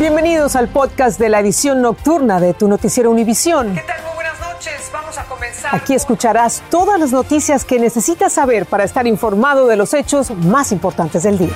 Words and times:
Bienvenidos 0.00 0.56
al 0.56 0.68
podcast 0.68 1.20
de 1.20 1.28
la 1.28 1.40
edición 1.40 1.82
nocturna 1.82 2.40
de 2.40 2.54
tu 2.54 2.68
noticiero 2.68 3.10
Univisión. 3.10 3.74
¿Qué 3.74 3.82
tal? 3.82 4.02
Muy 4.02 4.14
buenas 4.14 4.40
noches. 4.40 4.90
Vamos 4.90 5.18
a 5.18 5.24
comenzar. 5.24 5.74
Aquí 5.74 5.92
escucharás 5.92 6.62
todas 6.70 6.98
las 6.98 7.12
noticias 7.12 7.66
que 7.66 7.78
necesitas 7.78 8.32
saber 8.32 8.64
para 8.64 8.84
estar 8.84 9.06
informado 9.06 9.66
de 9.66 9.76
los 9.76 9.92
hechos 9.92 10.30
más 10.30 10.72
importantes 10.72 11.24
del 11.24 11.36
día. 11.36 11.52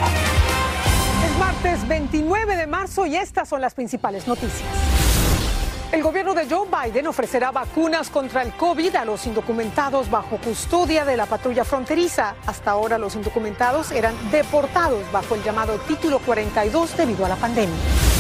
Es 1.24 1.38
martes 1.38 1.88
29 1.88 2.56
de 2.56 2.66
marzo 2.66 3.06
y 3.06 3.16
estas 3.16 3.48
son 3.48 3.62
las 3.62 3.72
principales 3.72 4.28
noticias. 4.28 4.68
El 5.90 6.02
gobierno 6.02 6.34
de 6.34 6.46
Joe 6.46 6.68
Biden 6.68 7.06
ofrecerá 7.06 7.50
vacunas 7.50 8.10
contra 8.10 8.42
el 8.42 8.52
COVID 8.52 8.94
a 8.96 9.06
los 9.06 9.26
indocumentados 9.26 10.10
bajo 10.10 10.36
custodia 10.36 11.06
de 11.06 11.16
la 11.16 11.24
patrulla 11.24 11.64
fronteriza. 11.64 12.34
Hasta 12.44 12.72
ahora 12.72 12.98
los 12.98 13.14
indocumentados 13.14 13.90
eran 13.90 14.14
deportados 14.30 15.10
bajo 15.12 15.34
el 15.34 15.42
llamado 15.42 15.78
Título 15.88 16.18
42 16.18 16.94
debido 16.94 17.24
a 17.24 17.30
la 17.30 17.36
pandemia. 17.36 18.13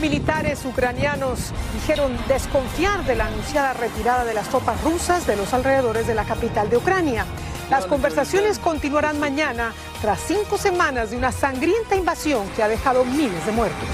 Militares 0.00 0.64
ucranianos 0.64 1.52
dijeron 1.74 2.16
desconfiar 2.28 3.04
de 3.04 3.16
la 3.16 3.26
anunciada 3.26 3.72
retirada 3.72 4.24
de 4.24 4.34
las 4.34 4.48
tropas 4.48 4.82
rusas 4.82 5.26
de 5.26 5.36
los 5.36 5.54
alrededores 5.54 6.06
de 6.06 6.14
la 6.14 6.24
capital 6.24 6.68
de 6.68 6.76
Ucrania. 6.76 7.24
Las 7.70 7.86
conversaciones 7.86 8.58
continuarán 8.58 9.18
mañana 9.18 9.72
tras 10.02 10.20
cinco 10.20 10.58
semanas 10.58 11.10
de 11.10 11.16
una 11.16 11.32
sangrienta 11.32 11.96
invasión 11.96 12.46
que 12.54 12.62
ha 12.62 12.68
dejado 12.68 13.04
miles 13.04 13.44
de 13.46 13.52
muertos. 13.52 13.88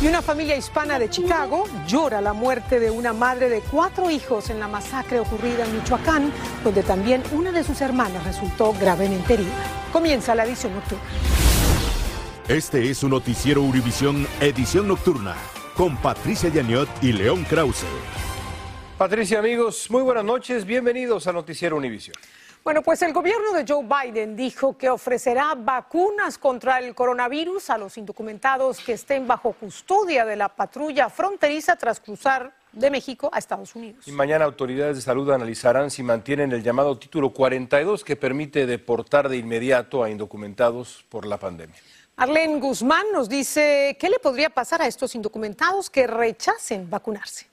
Y 0.00 0.06
una 0.06 0.22
familia 0.22 0.56
hispana 0.56 0.98
de 0.98 1.10
Chicago 1.10 1.64
llora 1.86 2.20
la 2.20 2.32
muerte 2.32 2.78
de 2.78 2.90
una 2.90 3.12
madre 3.12 3.48
de 3.48 3.62
cuatro 3.62 4.10
hijos 4.10 4.50
en 4.50 4.60
la 4.60 4.68
masacre 4.68 5.20
ocurrida 5.20 5.64
en 5.64 5.74
Michoacán, 5.74 6.32
donde 6.62 6.82
también 6.82 7.22
una 7.32 7.50
de 7.50 7.64
sus 7.64 7.80
hermanas 7.80 8.24
resultó 8.24 8.72
gravemente 8.74 9.34
herida. 9.34 9.54
Comienza 9.92 10.34
la 10.34 10.44
edición 10.44 10.74
nocturna. 10.74 11.04
Este 12.48 12.88
es 12.88 12.98
su 12.98 13.08
noticiero 13.08 13.60
Univisión 13.60 14.24
Edición 14.40 14.86
Nocturna 14.86 15.34
con 15.76 15.96
Patricia 15.96 16.48
Yaniot 16.48 16.88
y 17.02 17.12
León 17.12 17.42
Krause. 17.42 17.84
Patricia, 18.96 19.40
amigos, 19.40 19.90
muy 19.90 20.02
buenas 20.02 20.24
noches. 20.24 20.64
Bienvenidos 20.64 21.26
a 21.26 21.32
Noticiero 21.32 21.76
Univisión. 21.76 22.14
Bueno, 22.62 22.82
pues 22.82 23.02
el 23.02 23.12
gobierno 23.12 23.52
de 23.52 23.64
Joe 23.66 23.84
Biden 23.84 24.36
dijo 24.36 24.78
que 24.78 24.88
ofrecerá 24.88 25.56
vacunas 25.56 26.38
contra 26.38 26.78
el 26.78 26.94
coronavirus 26.94 27.70
a 27.70 27.78
los 27.78 27.98
indocumentados 27.98 28.78
que 28.78 28.92
estén 28.92 29.26
bajo 29.26 29.52
custodia 29.52 30.24
de 30.24 30.36
la 30.36 30.48
patrulla 30.48 31.10
fronteriza 31.10 31.74
tras 31.74 31.98
cruzar 31.98 32.54
de 32.70 32.90
México 32.90 33.28
a 33.32 33.40
Estados 33.40 33.74
Unidos. 33.74 34.06
Y 34.06 34.12
mañana 34.12 34.44
autoridades 34.44 34.94
de 34.94 35.02
salud 35.02 35.32
analizarán 35.32 35.90
si 35.90 36.04
mantienen 36.04 36.52
el 36.52 36.62
llamado 36.62 36.96
título 36.96 37.30
42 37.30 38.04
que 38.04 38.14
permite 38.14 38.66
deportar 38.66 39.28
de 39.28 39.36
inmediato 39.36 40.04
a 40.04 40.10
indocumentados 40.10 41.04
por 41.08 41.26
la 41.26 41.38
pandemia. 41.38 41.74
Arlene 42.18 42.60
Guzmán 42.60 43.04
nos 43.12 43.28
dice 43.28 43.94
qué 44.00 44.08
le 44.08 44.18
podría 44.18 44.48
pasar 44.48 44.80
a 44.80 44.86
estos 44.86 45.14
indocumentados 45.14 45.90
que 45.90 46.06
rechacen 46.06 46.88
vacunarse. 46.88 47.46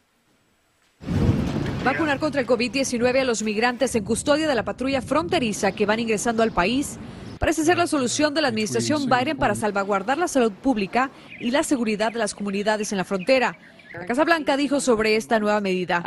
Vacunar 1.83 2.17
contra 2.17 2.39
el 2.39 2.47
COVID-19 2.47 3.19
a 3.19 3.25
los 3.25 3.43
migrantes 3.43 3.93
en 3.95 4.05
custodia 4.05 4.47
de 4.47 4.55
la 4.55 4.63
patrulla 4.63 5.01
fronteriza 5.01 5.73
que 5.73 5.85
van 5.85 5.99
ingresando 5.99 6.43
al 6.43 6.53
país 6.53 6.97
parece 7.39 7.65
ser 7.65 7.77
la 7.77 7.87
solución 7.87 8.33
de 8.33 8.41
la 8.41 8.47
administración 8.47 9.09
Biden 9.09 9.37
para 9.37 9.53
salvaguardar 9.53 10.17
la 10.17 10.29
salud 10.29 10.53
pública 10.53 11.11
y 11.41 11.51
la 11.51 11.63
seguridad 11.63 12.13
de 12.13 12.19
las 12.19 12.33
comunidades 12.33 12.93
en 12.93 12.99
la 12.99 13.03
frontera. 13.03 13.57
La 13.93 14.07
Casa 14.07 14.23
Blanca 14.23 14.57
dijo 14.57 14.79
sobre 14.79 15.15
esta 15.15 15.39
nueva 15.39 15.61
medida. 15.61 16.01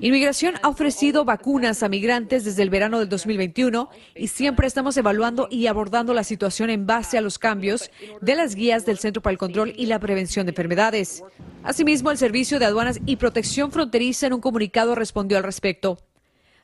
Inmigración 0.00 0.54
ha 0.62 0.68
ofrecido 0.68 1.26
vacunas 1.26 1.82
a 1.82 1.90
migrantes 1.90 2.44
desde 2.46 2.62
el 2.62 2.70
verano 2.70 2.98
del 2.98 3.10
2021 3.10 3.90
y 4.14 4.28
siempre 4.28 4.66
estamos 4.66 4.96
evaluando 4.96 5.48
y 5.50 5.66
abordando 5.66 6.14
la 6.14 6.24
situación 6.24 6.70
en 6.70 6.86
base 6.86 7.18
a 7.18 7.20
los 7.20 7.38
cambios 7.38 7.90
de 8.22 8.34
las 8.34 8.54
guías 8.54 8.86
del 8.86 8.98
Centro 8.98 9.20
para 9.20 9.32
el 9.32 9.38
Control 9.38 9.74
y 9.76 9.84
la 9.84 9.98
Prevención 9.98 10.46
de 10.46 10.50
Enfermedades. 10.50 11.22
Asimismo, 11.62 12.10
el 12.10 12.16
Servicio 12.16 12.58
de 12.58 12.64
Aduanas 12.64 13.00
y 13.04 13.16
Protección 13.16 13.70
Fronteriza 13.70 14.26
en 14.28 14.32
un 14.32 14.40
comunicado 14.40 14.94
respondió 14.94 15.36
al 15.36 15.44
respecto. 15.44 15.98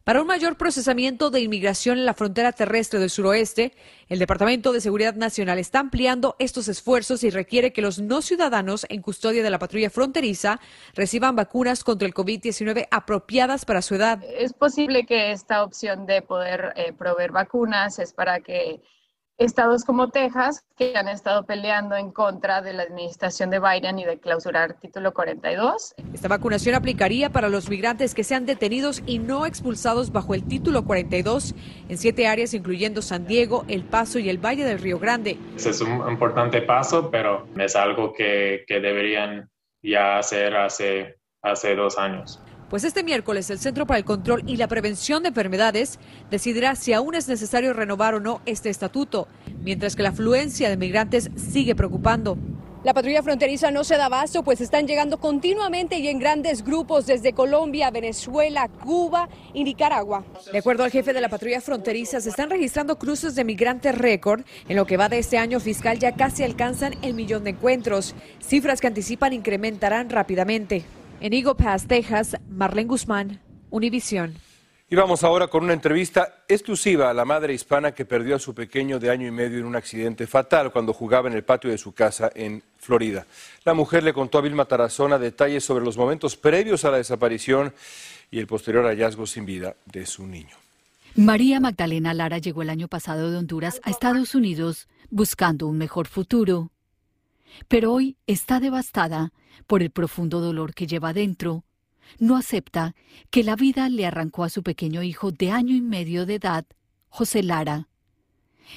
Para 0.04 0.20
un 0.20 0.26
mayor 0.26 0.56
procesamiento 0.56 1.30
de 1.30 1.42
inmigración 1.42 1.96
en 1.96 2.06
la 2.06 2.14
frontera 2.14 2.50
terrestre 2.50 2.98
del 2.98 3.08
suroeste, 3.08 3.72
el 4.08 4.18
Departamento 4.18 4.72
de 4.72 4.80
Seguridad 4.80 5.14
Nacional 5.14 5.60
está 5.60 5.78
ampliando 5.78 6.34
estos 6.40 6.66
esfuerzos 6.66 7.22
y 7.22 7.30
requiere 7.30 7.72
que 7.72 7.82
los 7.82 8.00
no 8.00 8.20
ciudadanos 8.20 8.84
en 8.88 9.00
custodia 9.00 9.44
de 9.44 9.50
la 9.50 9.60
patrulla 9.60 9.90
fronteriza 9.90 10.58
reciban 10.94 11.36
vacunas 11.36 11.84
contra 11.84 12.08
el 12.08 12.14
COVID-19 12.14 12.88
apropiadas 12.90 13.64
para 13.64 13.80
su 13.80 13.94
edad. 13.94 14.20
Es 14.24 14.52
posible 14.52 15.06
que 15.06 15.30
esta 15.30 15.62
opción 15.62 16.04
de 16.04 16.20
poder 16.20 16.72
eh, 16.74 16.92
proveer 16.92 17.30
vacunas 17.30 18.00
es 18.00 18.12
para 18.12 18.40
que 18.40 18.82
estados 19.38 19.84
como 19.84 20.10
Texas, 20.10 20.64
que 20.76 20.96
han 20.96 21.08
estado 21.08 21.44
peleando 21.44 21.96
en 21.96 22.12
contra 22.12 22.62
de 22.62 22.72
la 22.72 22.84
administración 22.84 23.50
de 23.50 23.60
Biden 23.60 23.98
y 23.98 24.04
de 24.04 24.18
clausurar 24.18 24.74
título 24.74 25.12
42. 25.12 25.94
Esta 26.12 26.28
vacunación 26.28 26.74
aplicaría 26.74 27.30
para 27.30 27.48
los 27.48 27.68
migrantes 27.68 28.14
que 28.14 28.24
sean 28.24 28.46
detenidos 28.46 29.02
y 29.06 29.18
no 29.18 29.46
expulsados 29.46 30.12
bajo 30.12 30.34
el 30.34 30.44
título 30.44 30.84
42 30.84 31.54
en 31.88 31.98
siete 31.98 32.26
áreas, 32.26 32.54
incluyendo 32.54 33.02
San 33.02 33.26
Diego, 33.26 33.64
El 33.68 33.84
Paso 33.84 34.18
y 34.18 34.28
el 34.28 34.38
Valle 34.38 34.64
del 34.64 34.78
Río 34.78 34.98
Grande. 34.98 35.38
Ese 35.56 35.70
es 35.70 35.80
un 35.80 36.08
importante 36.10 36.62
paso, 36.62 37.10
pero 37.10 37.46
es 37.58 37.76
algo 37.76 38.12
que, 38.12 38.64
que 38.66 38.80
deberían 38.80 39.50
ya 39.82 40.18
hacer 40.18 40.56
hace, 40.56 41.16
hace 41.42 41.74
dos 41.74 41.98
años 41.98 42.40
pues 42.72 42.84
este 42.84 43.02
miércoles 43.02 43.50
el 43.50 43.58
Centro 43.58 43.86
para 43.86 43.98
el 43.98 44.06
Control 44.06 44.44
y 44.46 44.56
la 44.56 44.66
Prevención 44.66 45.22
de 45.22 45.28
Enfermedades 45.28 45.98
decidirá 46.30 46.74
si 46.74 46.94
aún 46.94 47.14
es 47.14 47.28
necesario 47.28 47.74
renovar 47.74 48.14
o 48.14 48.20
no 48.20 48.40
este 48.46 48.70
estatuto, 48.70 49.28
mientras 49.60 49.94
que 49.94 50.02
la 50.02 50.08
afluencia 50.08 50.70
de 50.70 50.78
migrantes 50.78 51.28
sigue 51.36 51.74
preocupando. 51.74 52.38
La 52.82 52.94
patrulla 52.94 53.22
fronteriza 53.22 53.70
no 53.70 53.84
se 53.84 53.98
da 53.98 54.06
abasto, 54.06 54.42
pues 54.42 54.62
están 54.62 54.86
llegando 54.86 55.20
continuamente 55.20 55.98
y 55.98 56.08
en 56.08 56.18
grandes 56.18 56.64
grupos 56.64 57.04
desde 57.04 57.34
Colombia, 57.34 57.90
Venezuela, 57.90 58.66
Cuba 58.68 59.28
y 59.52 59.64
Nicaragua. 59.64 60.24
De 60.50 60.56
acuerdo 60.56 60.84
al 60.84 60.90
jefe 60.90 61.12
de 61.12 61.20
la 61.20 61.28
patrulla 61.28 61.60
fronteriza, 61.60 62.22
se 62.22 62.30
están 62.30 62.48
registrando 62.48 62.98
cruces 62.98 63.34
de 63.34 63.44
migrantes 63.44 63.98
récord. 63.98 64.44
En 64.66 64.76
lo 64.76 64.86
que 64.86 64.96
va 64.96 65.10
de 65.10 65.18
este 65.18 65.36
año 65.36 65.60
fiscal 65.60 65.98
ya 65.98 66.12
casi 66.12 66.42
alcanzan 66.42 66.94
el 67.02 67.12
millón 67.12 67.44
de 67.44 67.50
encuentros, 67.50 68.14
cifras 68.40 68.80
que 68.80 68.86
anticipan 68.86 69.34
incrementarán 69.34 70.08
rápidamente. 70.08 70.86
En 71.22 71.32
Eagle 71.32 71.54
Pass, 71.54 71.86
Texas, 71.86 72.36
Marlene 72.48 72.88
Guzmán, 72.88 73.40
Univisión. 73.70 74.34
Y 74.90 74.96
vamos 74.96 75.22
ahora 75.22 75.46
con 75.46 75.62
una 75.62 75.72
entrevista 75.72 76.42
exclusiva 76.48 77.10
a 77.10 77.14
la 77.14 77.24
madre 77.24 77.54
hispana 77.54 77.92
que 77.92 78.04
perdió 78.04 78.34
a 78.34 78.40
su 78.40 78.56
pequeño 78.56 78.98
de 78.98 79.08
año 79.08 79.28
y 79.28 79.30
medio 79.30 79.60
en 79.60 79.66
un 79.66 79.76
accidente 79.76 80.26
fatal 80.26 80.72
cuando 80.72 80.92
jugaba 80.92 81.28
en 81.28 81.34
el 81.36 81.44
patio 81.44 81.70
de 81.70 81.78
su 81.78 81.92
casa 81.92 82.28
en 82.34 82.60
Florida. 82.76 83.24
La 83.64 83.72
mujer 83.72 84.02
le 84.02 84.12
contó 84.12 84.38
a 84.38 84.40
Vilma 84.40 84.64
Tarazona 84.64 85.16
detalles 85.16 85.64
sobre 85.64 85.84
los 85.84 85.96
momentos 85.96 86.36
previos 86.36 86.84
a 86.84 86.90
la 86.90 86.96
desaparición 86.96 87.72
y 88.32 88.40
el 88.40 88.48
posterior 88.48 88.84
hallazgo 88.84 89.24
sin 89.24 89.46
vida 89.46 89.76
de 89.86 90.06
su 90.06 90.26
niño. 90.26 90.56
María 91.14 91.60
Magdalena 91.60 92.14
Lara 92.14 92.38
llegó 92.38 92.62
el 92.62 92.70
año 92.70 92.88
pasado 92.88 93.30
de 93.30 93.38
Honduras 93.38 93.80
a 93.84 93.90
Estados 93.90 94.34
Unidos 94.34 94.88
buscando 95.08 95.68
un 95.68 95.78
mejor 95.78 96.08
futuro. 96.08 96.72
Pero 97.68 97.92
hoy 97.92 98.16
está 98.26 98.60
devastada 98.60 99.32
por 99.66 99.82
el 99.82 99.90
profundo 99.90 100.40
dolor 100.40 100.74
que 100.74 100.86
lleva 100.86 101.12
dentro. 101.12 101.64
No 102.18 102.36
acepta 102.36 102.94
que 103.30 103.44
la 103.44 103.56
vida 103.56 103.88
le 103.88 104.06
arrancó 104.06 104.44
a 104.44 104.50
su 104.50 104.62
pequeño 104.62 105.02
hijo 105.02 105.32
de 105.32 105.50
año 105.50 105.74
y 105.74 105.80
medio 105.80 106.26
de 106.26 106.34
edad, 106.34 106.66
José 107.08 107.42
Lara. 107.42 107.88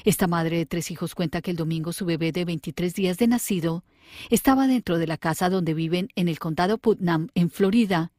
Esta 0.03 0.27
madre 0.27 0.57
de 0.57 0.65
tres 0.65 0.91
hijos 0.91 1.15
cuenta 1.15 1.41
que 1.41 1.51
el 1.51 1.57
domingo 1.57 1.93
su 1.93 2.05
bebé 2.05 2.31
de 2.31 2.45
23 2.45 2.93
días 2.93 3.17
de 3.17 3.27
nacido 3.27 3.83
estaba 4.29 4.67
dentro 4.67 4.97
de 4.97 5.07
la 5.07 5.17
casa 5.17 5.49
donde 5.49 5.73
viven 5.73 6.09
en 6.15 6.27
el 6.27 6.39
condado 6.39 6.77
Putnam, 6.77 7.29
en 7.35 7.49
Florida. 7.49 8.11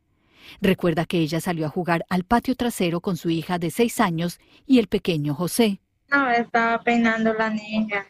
Recuerda 0.61 1.07
que 1.07 1.19
ella 1.19 1.41
salió 1.41 1.67
a 1.67 1.71
jugar 1.71 2.05
al 2.09 2.25
patio 2.25 2.55
trasero 2.55 3.01
con 3.01 3.17
su 3.17 3.31
hija 3.31 3.59
de 3.59 3.71
seis 3.71 4.01
años 4.01 4.39
y 4.67 4.79
el 4.79 4.87
pequeño 4.87 5.35
José. 5.35 5.81
No, 6.11 6.31
estaba 6.31 6.83
peinando 6.83 7.35
la 7.35 7.51
niña. 7.51 8.07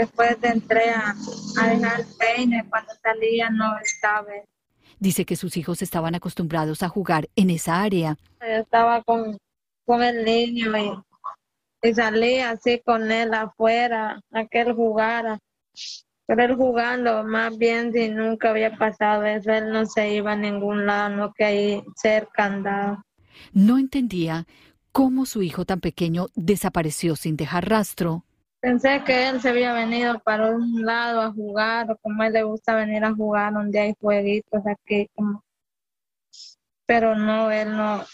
Después 0.00 0.38
entré 0.40 0.88
a, 0.88 1.14
a 1.60 1.68
dejar 1.68 2.06
peine, 2.18 2.64
cuando 2.70 2.90
salía 3.02 3.50
no 3.50 3.78
estaba. 3.80 4.28
Dice 4.98 5.26
que 5.26 5.36
sus 5.36 5.58
hijos 5.58 5.82
estaban 5.82 6.14
acostumbrados 6.14 6.82
a 6.82 6.88
jugar 6.88 7.28
en 7.36 7.50
esa 7.50 7.82
área. 7.82 8.16
estaba 8.40 9.02
con, 9.02 9.36
con 9.84 10.02
el 10.02 10.24
niño 10.24 10.72
y, 10.78 11.86
y 11.86 11.92
salía 11.92 12.52
así 12.52 12.80
con 12.82 13.12
él 13.12 13.34
afuera, 13.34 14.22
a 14.32 14.46
que 14.46 14.62
él 14.62 14.72
jugara. 14.72 15.38
Pero 16.26 16.44
él 16.44 16.54
jugando, 16.54 17.22
más 17.22 17.58
bien 17.58 17.92
si 17.92 18.08
nunca 18.08 18.48
había 18.48 18.78
pasado 18.78 19.26
eso, 19.26 19.52
él 19.52 19.70
no 19.70 19.84
se 19.84 20.14
iba 20.14 20.32
a 20.32 20.36
ningún 20.36 20.86
lado, 20.86 21.14
no 21.14 21.32
que 21.34 21.44
ahí 21.44 21.84
cerca 21.94 22.46
andaba. 22.46 23.02
No 23.52 23.76
entendía 23.76 24.46
cómo 24.92 25.26
su 25.26 25.42
hijo 25.42 25.66
tan 25.66 25.80
pequeño 25.80 26.28
desapareció 26.36 27.16
sin 27.16 27.36
dejar 27.36 27.68
rastro. 27.68 28.24
Pensé 28.60 29.02
que 29.04 29.28
él 29.28 29.40
se 29.40 29.48
había 29.48 29.72
venido 29.72 30.18
para 30.18 30.50
un 30.54 30.84
lado 30.84 31.22
a 31.22 31.32
jugar, 31.32 31.90
o 31.90 31.96
como 31.96 32.22
a 32.22 32.26
él 32.26 32.34
le 32.34 32.42
gusta 32.42 32.74
venir 32.74 33.04
a 33.04 33.14
jugar 33.14 33.54
donde 33.54 33.80
hay 33.80 33.94
jueguitos 33.98 34.62
aquí, 34.66 35.08
como... 35.14 35.42
pero 36.84 37.16
no, 37.16 37.50
él 37.50 37.74
no, 37.74 38.04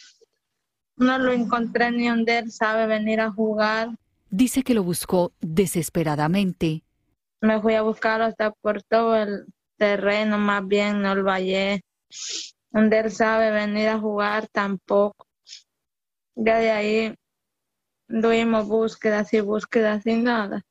no 0.97 1.19
lo 1.19 1.33
encontré 1.33 1.91
ni 1.91 2.09
donde 2.09 2.39
él 2.39 2.53
sabe 2.53 2.87
venir 2.87 3.21
a 3.21 3.31
jugar. 3.33 3.91
Dice 4.31 4.63
que 4.63 4.75
lo 4.75 4.85
buscó 4.85 5.33
desesperadamente. 5.41 6.85
me 7.41 7.61
fui 7.61 7.75
a 7.75 7.83
buscarlo 7.83 8.27
hasta 8.27 8.53
por 8.53 8.83
todo 8.85 9.17
el 9.17 9.47
terreno, 9.77 10.39
más 10.39 10.67
bien 10.67 11.03
no 11.03 11.15
lo 11.17 11.31
hallé. 11.31 11.83
Donde 12.71 13.01
él 13.01 13.11
sabe 13.11 13.51
venir 13.51 13.89
a 13.89 13.99
jugar 13.99 14.47
tampoco. 14.49 15.27
Ya 16.37 16.59
de 16.59 16.71
ahí 16.71 17.15
tuvimos 18.09 18.67
búsquedas 18.67 19.33
y 19.33 19.41
búsquedas 19.41 20.03
sin 20.03 20.25
nada. 20.25 20.65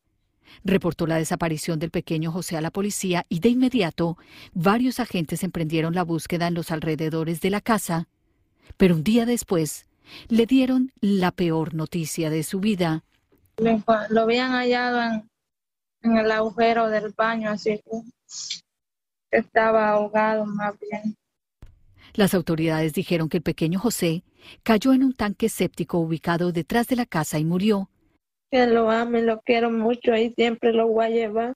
Reportó 0.64 1.08
la 1.08 1.18
desaparición 1.18 1.80
del 1.80 1.92
pequeño 1.92 2.32
José 2.32 2.58
a 2.58 2.62
la 2.62 2.72
policía 2.72 3.26
y 3.30 3.40
de 3.40 3.50
inmediato 3.50 4.18
varios 4.54 5.00
agentes 5.00 5.44
emprendieron 5.44 5.94
la 5.96 6.04
búsqueda 6.04 6.48
en 6.48 6.54
los 6.54 6.72
alrededores 6.72 7.42
de 7.42 7.50
la 7.50 7.62
casa. 7.62 8.08
Pero 8.78 8.96
un 8.96 9.04
día 9.04 9.26
después 9.26 9.88
le 10.28 10.46
dieron 10.46 10.92
la 11.02 11.32
peor 11.32 11.74
noticia 11.74 12.30
de 12.30 12.44
su 12.44 12.60
vida. 12.60 13.04
Lo 13.58 14.22
habían 14.22 14.52
hallado 14.52 15.02
en, 15.02 15.30
en 16.02 16.18
el 16.18 16.32
agujero 16.32 16.90
del 16.90 17.14
baño, 17.16 17.50
así 17.50 17.82
que 19.32 19.38
estaba 19.38 19.90
ahogado 19.90 20.46
más 20.46 20.76
bien. 20.80 21.16
Las 22.14 22.34
autoridades 22.34 22.94
dijeron 22.94 23.28
que 23.28 23.38
el 23.38 23.44
pequeño 23.44 23.80
José 23.80 24.24
cayó 24.64 24.94
en 24.94 25.04
un 25.04 25.14
tanque 25.14 25.50
séptico 25.50 26.00
ubicado 26.00 26.52
detrás 26.52 26.88
de 26.88 26.96
la 26.96 27.06
casa 27.06 27.40
y 27.40 27.46
murió. 27.46 27.90
Que 28.52 28.68
lo 28.68 28.90
ame, 28.92 29.22
lo 29.22 29.42
quiero 29.42 29.72
mucho 29.72 30.16
y 30.16 30.32
siempre 30.32 30.72
lo 30.72 30.88
voy 30.88 31.06
a 31.06 31.10
llevar 31.10 31.54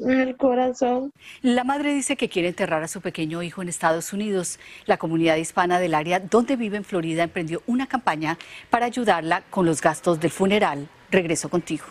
en 0.00 0.20
el 0.20 0.36
corazón. 0.36 1.12
La 1.42 1.64
madre 1.64 1.92
dice 1.94 2.16
que 2.16 2.28
quiere 2.28 2.48
enterrar 2.48 2.82
a 2.82 2.88
su 2.88 3.00
pequeño 3.00 3.42
hijo 3.42 3.62
en 3.62 3.68
Estados 3.68 4.12
Unidos. 4.12 4.58
La 4.86 4.96
comunidad 4.96 5.36
hispana 5.36 5.78
del 5.78 5.94
área 5.94 6.20
donde 6.20 6.56
vive 6.56 6.76
en 6.76 6.84
Florida 6.84 7.22
emprendió 7.22 7.62
una 7.66 7.86
campaña 7.86 8.38
para 8.70 8.86
ayudarla 8.86 9.42
con 9.50 9.66
los 9.66 9.80
gastos 9.80 10.20
del 10.20 10.30
funeral. 10.30 10.88
Regreso 11.10 11.48
contigo. 11.48 11.84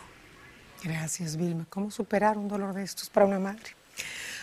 Gracias, 0.83 1.35
Vilma. 1.37 1.65
¿Cómo 1.69 1.91
superar 1.91 2.37
un 2.37 2.47
dolor 2.47 2.73
de 2.73 2.83
estos 2.83 3.09
para 3.09 3.25
una 3.25 3.39
madre? 3.39 3.78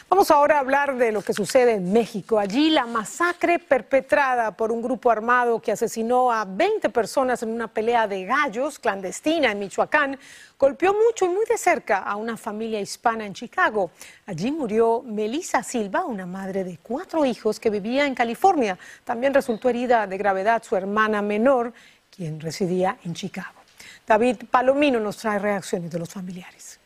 Vamos 0.08 0.30
ahora 0.30 0.56
a 0.56 0.60
hablar 0.60 0.96
de 0.96 1.10
lo 1.10 1.20
que 1.20 1.32
sucede 1.32 1.72
en 1.72 1.92
México. 1.92 2.38
Allí 2.38 2.70
la 2.70 2.86
masacre 2.86 3.58
perpetrada 3.58 4.52
por 4.52 4.70
un 4.70 4.80
grupo 4.80 5.10
armado 5.10 5.60
que 5.60 5.72
asesinó 5.72 6.30
a 6.30 6.44
20 6.44 6.90
personas 6.90 7.42
en 7.42 7.50
una 7.50 7.66
pelea 7.66 8.06
de 8.06 8.24
gallos 8.24 8.78
clandestina 8.78 9.50
en 9.50 9.58
Michoacán 9.58 10.16
golpeó 10.56 10.94
mucho 10.94 11.24
y 11.24 11.30
muy 11.30 11.44
de 11.46 11.58
cerca 11.58 11.98
a 11.98 12.14
una 12.14 12.36
familia 12.36 12.80
hispana 12.80 13.26
en 13.26 13.34
Chicago. 13.34 13.90
Allí 14.26 14.52
murió 14.52 15.02
Melissa 15.02 15.64
Silva, 15.64 16.04
una 16.04 16.24
madre 16.24 16.62
de 16.62 16.78
cuatro 16.80 17.24
hijos 17.24 17.58
que 17.58 17.68
vivía 17.68 18.06
en 18.06 18.14
California. 18.14 18.78
También 19.02 19.34
resultó 19.34 19.70
herida 19.70 20.06
de 20.06 20.16
gravedad 20.16 20.62
su 20.62 20.76
hermana 20.76 21.20
menor, 21.20 21.72
quien 22.14 22.40
residía 22.40 22.96
en 23.04 23.12
Chicago. 23.12 23.60
David 24.06 24.44
Palomino 24.52 25.00
nos 25.00 25.16
trae 25.16 25.40
reacciones 25.40 25.90
de 25.90 25.98
los 25.98 26.10
familiares. 26.10 26.78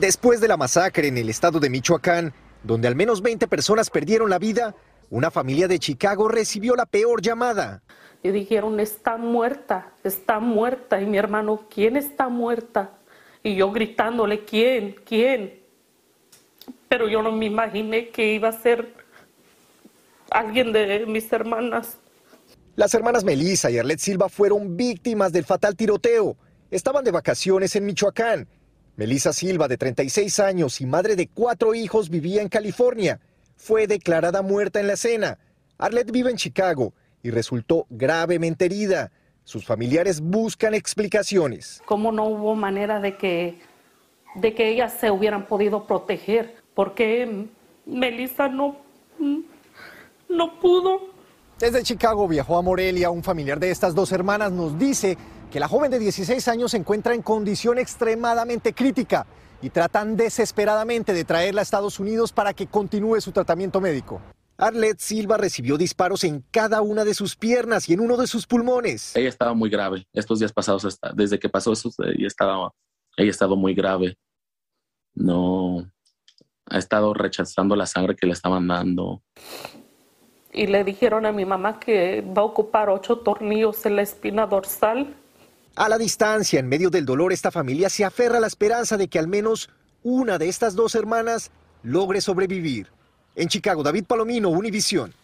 Después 0.00 0.40
de 0.40 0.48
la 0.48 0.56
masacre 0.56 1.08
en 1.08 1.18
el 1.18 1.28
estado 1.28 1.60
de 1.60 1.68
Michoacán, 1.68 2.32
donde 2.62 2.88
al 2.88 2.96
menos 2.96 3.20
20 3.20 3.46
personas 3.48 3.90
perdieron 3.90 4.30
la 4.30 4.38
vida, 4.38 4.74
una 5.10 5.30
familia 5.30 5.68
de 5.68 5.78
Chicago 5.78 6.26
recibió 6.26 6.74
la 6.74 6.86
peor 6.86 7.20
llamada. 7.20 7.82
Y 8.22 8.30
dijeron, 8.30 8.80
está 8.80 9.18
muerta, 9.18 9.92
está 10.02 10.40
muerta. 10.40 11.02
Y 11.02 11.04
mi 11.04 11.18
hermano, 11.18 11.66
¿quién 11.68 11.98
está 11.98 12.30
muerta? 12.30 12.92
Y 13.42 13.56
yo 13.56 13.70
gritándole, 13.72 14.46
¿quién? 14.46 14.96
¿Quién? 15.04 15.60
Pero 16.88 17.06
yo 17.06 17.20
no 17.20 17.30
me 17.30 17.44
imaginé 17.44 18.08
que 18.08 18.32
iba 18.32 18.48
a 18.48 18.52
ser 18.52 18.94
alguien 20.30 20.72
de 20.72 21.04
mis 21.04 21.30
hermanas. 21.30 21.98
Las 22.74 22.94
hermanas 22.94 23.22
Melissa 23.22 23.70
y 23.70 23.76
Arlet 23.76 23.98
Silva 23.98 24.30
fueron 24.30 24.78
víctimas 24.78 25.30
del 25.30 25.44
fatal 25.44 25.76
tiroteo. 25.76 26.38
Estaban 26.70 27.04
de 27.04 27.10
vacaciones 27.10 27.76
en 27.76 27.84
Michoacán 27.84 28.48
Melissa 28.96 29.32
Silva, 29.32 29.68
de 29.68 29.78
36 29.78 30.40
años 30.40 30.80
y 30.80 30.86
madre 30.86 31.16
de 31.16 31.28
cuatro 31.28 31.74
hijos, 31.74 32.10
vivía 32.10 32.42
en 32.42 32.48
California. 32.48 33.20
Fue 33.56 33.86
declarada 33.86 34.42
muerta 34.42 34.80
en 34.80 34.86
la 34.86 34.94
escena. 34.94 35.38
Arlette 35.78 36.12
vive 36.12 36.30
en 36.30 36.36
Chicago 36.36 36.92
y 37.22 37.30
resultó 37.30 37.86
gravemente 37.90 38.66
herida. 38.66 39.10
Sus 39.44 39.64
familiares 39.64 40.20
buscan 40.20 40.74
explicaciones. 40.74 41.82
¿Cómo 41.86 42.12
no 42.12 42.26
hubo 42.26 42.54
manera 42.54 43.00
de 43.00 43.16
que, 43.16 43.60
de 44.34 44.54
que 44.54 44.68
ellas 44.68 44.94
se 45.00 45.10
hubieran 45.10 45.46
podido 45.46 45.86
proteger? 45.86 46.56
Porque 46.74 47.48
Melissa 47.86 48.48
no, 48.48 48.76
no 50.28 50.60
pudo. 50.60 51.10
Desde 51.58 51.82
Chicago 51.82 52.28
viajó 52.28 52.56
a 52.56 52.62
Morelia. 52.62 53.10
Un 53.10 53.22
familiar 53.22 53.58
de 53.58 53.70
estas 53.70 53.94
dos 53.94 54.12
hermanas 54.12 54.52
nos 54.52 54.78
dice 54.78 55.18
que 55.50 55.60
la 55.60 55.68
joven 55.68 55.90
de 55.90 55.98
16 55.98 56.46
años 56.48 56.70
se 56.70 56.76
encuentra 56.76 57.14
en 57.14 57.22
condición 57.22 57.78
extremadamente 57.78 58.72
crítica 58.72 59.26
y 59.60 59.70
tratan 59.70 60.16
desesperadamente 60.16 61.12
de 61.12 61.24
traerla 61.24 61.60
a 61.60 61.62
Estados 61.62 61.98
Unidos 61.98 62.32
para 62.32 62.54
que 62.54 62.66
continúe 62.66 63.20
su 63.20 63.32
tratamiento 63.32 63.80
médico. 63.80 64.22
Arlette 64.56 65.00
Silva 65.00 65.38
recibió 65.38 65.76
disparos 65.76 66.22
en 66.24 66.44
cada 66.50 66.82
una 66.82 67.04
de 67.04 67.14
sus 67.14 67.34
piernas 67.34 67.88
y 67.88 67.94
en 67.94 68.00
uno 68.00 68.16
de 68.16 68.26
sus 68.26 68.46
pulmones. 68.46 69.16
Ella 69.16 69.28
estaba 69.28 69.54
muy 69.54 69.70
grave. 69.70 70.06
Estos 70.12 70.38
días 70.38 70.52
pasados, 70.52 70.98
desde 71.14 71.38
que 71.38 71.48
pasó 71.48 71.72
eso, 71.72 71.90
ella 71.98 72.26
estaba, 72.26 72.70
ella 73.16 73.28
ha 73.28 73.30
estado 73.30 73.56
muy 73.56 73.74
grave. 73.74 74.16
No, 75.14 75.90
ha 76.66 76.78
estado 76.78 77.14
rechazando 77.14 77.74
la 77.74 77.86
sangre 77.86 78.14
que 78.16 78.26
le 78.26 78.34
estaban 78.34 78.68
dando. 78.68 79.22
Y 80.52 80.66
le 80.66 80.84
dijeron 80.84 81.26
a 81.26 81.32
mi 81.32 81.44
mamá 81.44 81.80
que 81.80 82.20
va 82.20 82.42
a 82.42 82.44
ocupar 82.44 82.90
ocho 82.90 83.18
tornillos 83.18 83.84
en 83.86 83.96
la 83.96 84.02
espina 84.02 84.46
dorsal 84.46 85.16
a 85.76 85.88
la 85.88 85.98
distancia, 85.98 86.60
en 86.60 86.68
medio 86.68 86.90
del 86.90 87.06
dolor, 87.06 87.32
esta 87.32 87.50
familia 87.50 87.88
se 87.88 88.04
aferra 88.04 88.38
a 88.38 88.40
la 88.40 88.46
esperanza 88.46 88.96
de 88.96 89.08
que 89.08 89.18
al 89.18 89.28
menos 89.28 89.70
una 90.02 90.38
de 90.38 90.48
estas 90.48 90.74
dos 90.74 90.94
hermanas 90.94 91.50
logre 91.82 92.20
sobrevivir. 92.20 92.88
En 93.36 93.48
Chicago, 93.48 93.82
David 93.82 94.04
Palomino, 94.04 94.48
Univisión. 94.48 95.14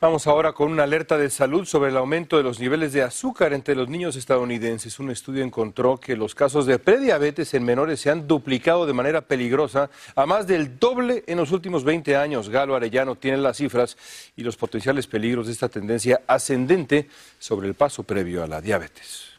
Vamos 0.00 0.26
ahora 0.26 0.54
con 0.54 0.72
una 0.72 0.84
alerta 0.84 1.18
de 1.18 1.28
salud 1.28 1.66
sobre 1.66 1.90
el 1.90 1.96
aumento 1.98 2.38
de 2.38 2.42
los 2.42 2.58
niveles 2.58 2.94
de 2.94 3.02
azúcar 3.02 3.52
entre 3.52 3.74
los 3.74 3.86
niños 3.90 4.16
estadounidenses. 4.16 4.98
Un 4.98 5.10
estudio 5.10 5.44
encontró 5.44 5.98
que 5.98 6.16
los 6.16 6.34
casos 6.34 6.64
de 6.64 6.78
prediabetes 6.78 7.52
en 7.52 7.64
menores 7.64 8.00
se 8.00 8.10
han 8.10 8.26
duplicado 8.26 8.86
de 8.86 8.94
manera 8.94 9.20
peligrosa 9.20 9.90
a 10.14 10.24
más 10.24 10.46
del 10.46 10.78
doble 10.78 11.22
en 11.26 11.36
los 11.36 11.52
últimos 11.52 11.84
20 11.84 12.16
años. 12.16 12.48
Galo 12.48 12.74
Arellano 12.74 13.16
tiene 13.16 13.36
las 13.36 13.58
cifras 13.58 13.98
y 14.36 14.42
los 14.42 14.56
potenciales 14.56 15.06
peligros 15.06 15.48
de 15.48 15.52
esta 15.52 15.68
tendencia 15.68 16.22
ascendente 16.26 17.06
sobre 17.38 17.68
el 17.68 17.74
paso 17.74 18.02
previo 18.02 18.42
a 18.42 18.46
la 18.46 18.62
diabetes. 18.62 19.29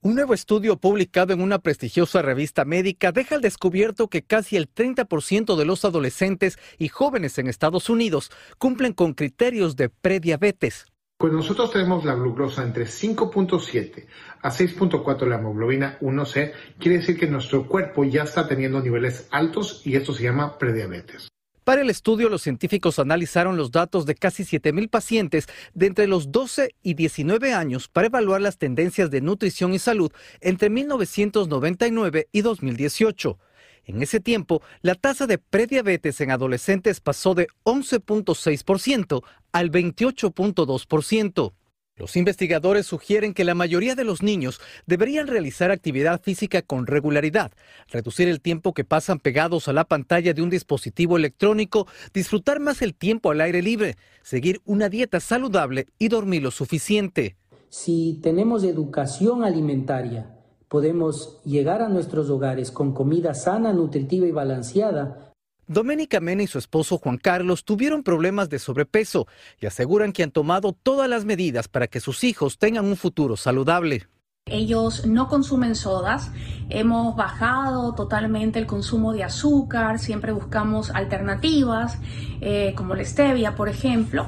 Un 0.00 0.14
nuevo 0.14 0.32
estudio 0.32 0.76
publicado 0.76 1.32
en 1.32 1.40
una 1.40 1.58
prestigiosa 1.58 2.22
revista 2.22 2.64
médica 2.64 3.10
deja 3.10 3.34
al 3.34 3.40
descubierto 3.40 4.06
que 4.06 4.22
casi 4.22 4.56
el 4.56 4.72
30% 4.72 5.56
de 5.56 5.64
los 5.64 5.84
adolescentes 5.84 6.56
y 6.78 6.86
jóvenes 6.86 7.36
en 7.38 7.48
Estados 7.48 7.90
Unidos 7.90 8.30
cumplen 8.58 8.92
con 8.92 9.14
criterios 9.14 9.74
de 9.74 9.88
prediabetes. 9.88 10.86
Cuando 11.18 11.38
nosotros 11.38 11.72
tenemos 11.72 12.04
la 12.04 12.14
glucosa 12.14 12.62
entre 12.62 12.84
5.7 12.84 14.06
a 14.40 14.50
6.4 14.50 15.26
la 15.26 15.38
hemoglobina 15.40 15.98
1C, 16.00 16.52
quiere 16.78 16.98
decir 16.98 17.18
que 17.18 17.26
nuestro 17.26 17.66
cuerpo 17.66 18.04
ya 18.04 18.22
está 18.22 18.46
teniendo 18.46 18.80
niveles 18.80 19.26
altos 19.32 19.82
y 19.84 19.96
esto 19.96 20.12
se 20.14 20.22
llama 20.22 20.58
prediabetes. 20.58 21.28
Para 21.68 21.82
el 21.82 21.90
estudio, 21.90 22.30
los 22.30 22.40
científicos 22.40 22.98
analizaron 22.98 23.58
los 23.58 23.70
datos 23.70 24.06
de 24.06 24.14
casi 24.14 24.42
7.000 24.42 24.88
pacientes 24.88 25.48
de 25.74 25.84
entre 25.84 26.06
los 26.06 26.32
12 26.32 26.74
y 26.82 26.94
19 26.94 27.52
años 27.52 27.88
para 27.88 28.06
evaluar 28.06 28.40
las 28.40 28.56
tendencias 28.56 29.10
de 29.10 29.20
nutrición 29.20 29.74
y 29.74 29.78
salud 29.78 30.10
entre 30.40 30.70
1999 30.70 32.28
y 32.32 32.40
2018. 32.40 33.38
En 33.84 34.02
ese 34.02 34.18
tiempo, 34.18 34.62
la 34.80 34.94
tasa 34.94 35.26
de 35.26 35.36
prediabetes 35.36 36.22
en 36.22 36.30
adolescentes 36.30 37.02
pasó 37.02 37.34
de 37.34 37.48
11.6% 37.64 39.22
al 39.52 39.70
28.2%. 39.70 41.52
Los 41.98 42.16
investigadores 42.16 42.86
sugieren 42.86 43.34
que 43.34 43.44
la 43.44 43.56
mayoría 43.56 43.96
de 43.96 44.04
los 44.04 44.22
niños 44.22 44.60
deberían 44.86 45.26
realizar 45.26 45.72
actividad 45.72 46.20
física 46.20 46.62
con 46.62 46.86
regularidad, 46.86 47.50
reducir 47.88 48.28
el 48.28 48.40
tiempo 48.40 48.72
que 48.72 48.84
pasan 48.84 49.18
pegados 49.18 49.66
a 49.66 49.72
la 49.72 49.84
pantalla 49.84 50.32
de 50.32 50.42
un 50.42 50.48
dispositivo 50.48 51.16
electrónico, 51.16 51.88
disfrutar 52.14 52.60
más 52.60 52.82
el 52.82 52.94
tiempo 52.94 53.32
al 53.32 53.40
aire 53.40 53.62
libre, 53.62 53.96
seguir 54.22 54.60
una 54.64 54.88
dieta 54.88 55.18
saludable 55.18 55.86
y 55.98 56.06
dormir 56.06 56.42
lo 56.42 56.52
suficiente. 56.52 57.36
Si 57.68 58.20
tenemos 58.22 58.62
educación 58.62 59.42
alimentaria, 59.42 60.38
podemos 60.68 61.40
llegar 61.44 61.82
a 61.82 61.88
nuestros 61.88 62.30
hogares 62.30 62.70
con 62.70 62.94
comida 62.94 63.34
sana, 63.34 63.72
nutritiva 63.72 64.26
y 64.26 64.32
balanceada, 64.32 65.34
Doménica 65.68 66.18
Mena 66.20 66.42
y 66.42 66.46
su 66.46 66.58
esposo 66.58 66.96
Juan 66.96 67.18
Carlos 67.18 67.62
tuvieron 67.62 68.02
problemas 68.02 68.48
de 68.48 68.58
sobrepeso 68.58 69.28
y 69.60 69.66
aseguran 69.66 70.12
que 70.12 70.22
han 70.22 70.30
tomado 70.30 70.72
todas 70.72 71.10
las 71.10 71.26
medidas 71.26 71.68
para 71.68 71.88
que 71.88 72.00
sus 72.00 72.24
hijos 72.24 72.56
tengan 72.56 72.86
un 72.86 72.96
futuro 72.96 73.36
saludable. 73.36 74.08
Ellos 74.46 75.06
no 75.06 75.28
consumen 75.28 75.74
sodas, 75.74 76.30
hemos 76.70 77.14
bajado 77.16 77.94
totalmente 77.94 78.58
el 78.58 78.66
consumo 78.66 79.12
de 79.12 79.24
azúcar, 79.24 79.98
siempre 79.98 80.32
buscamos 80.32 80.88
alternativas, 80.88 81.98
eh, 82.40 82.72
como 82.74 82.94
la 82.94 83.04
stevia, 83.04 83.54
por 83.54 83.68
ejemplo. 83.68 84.26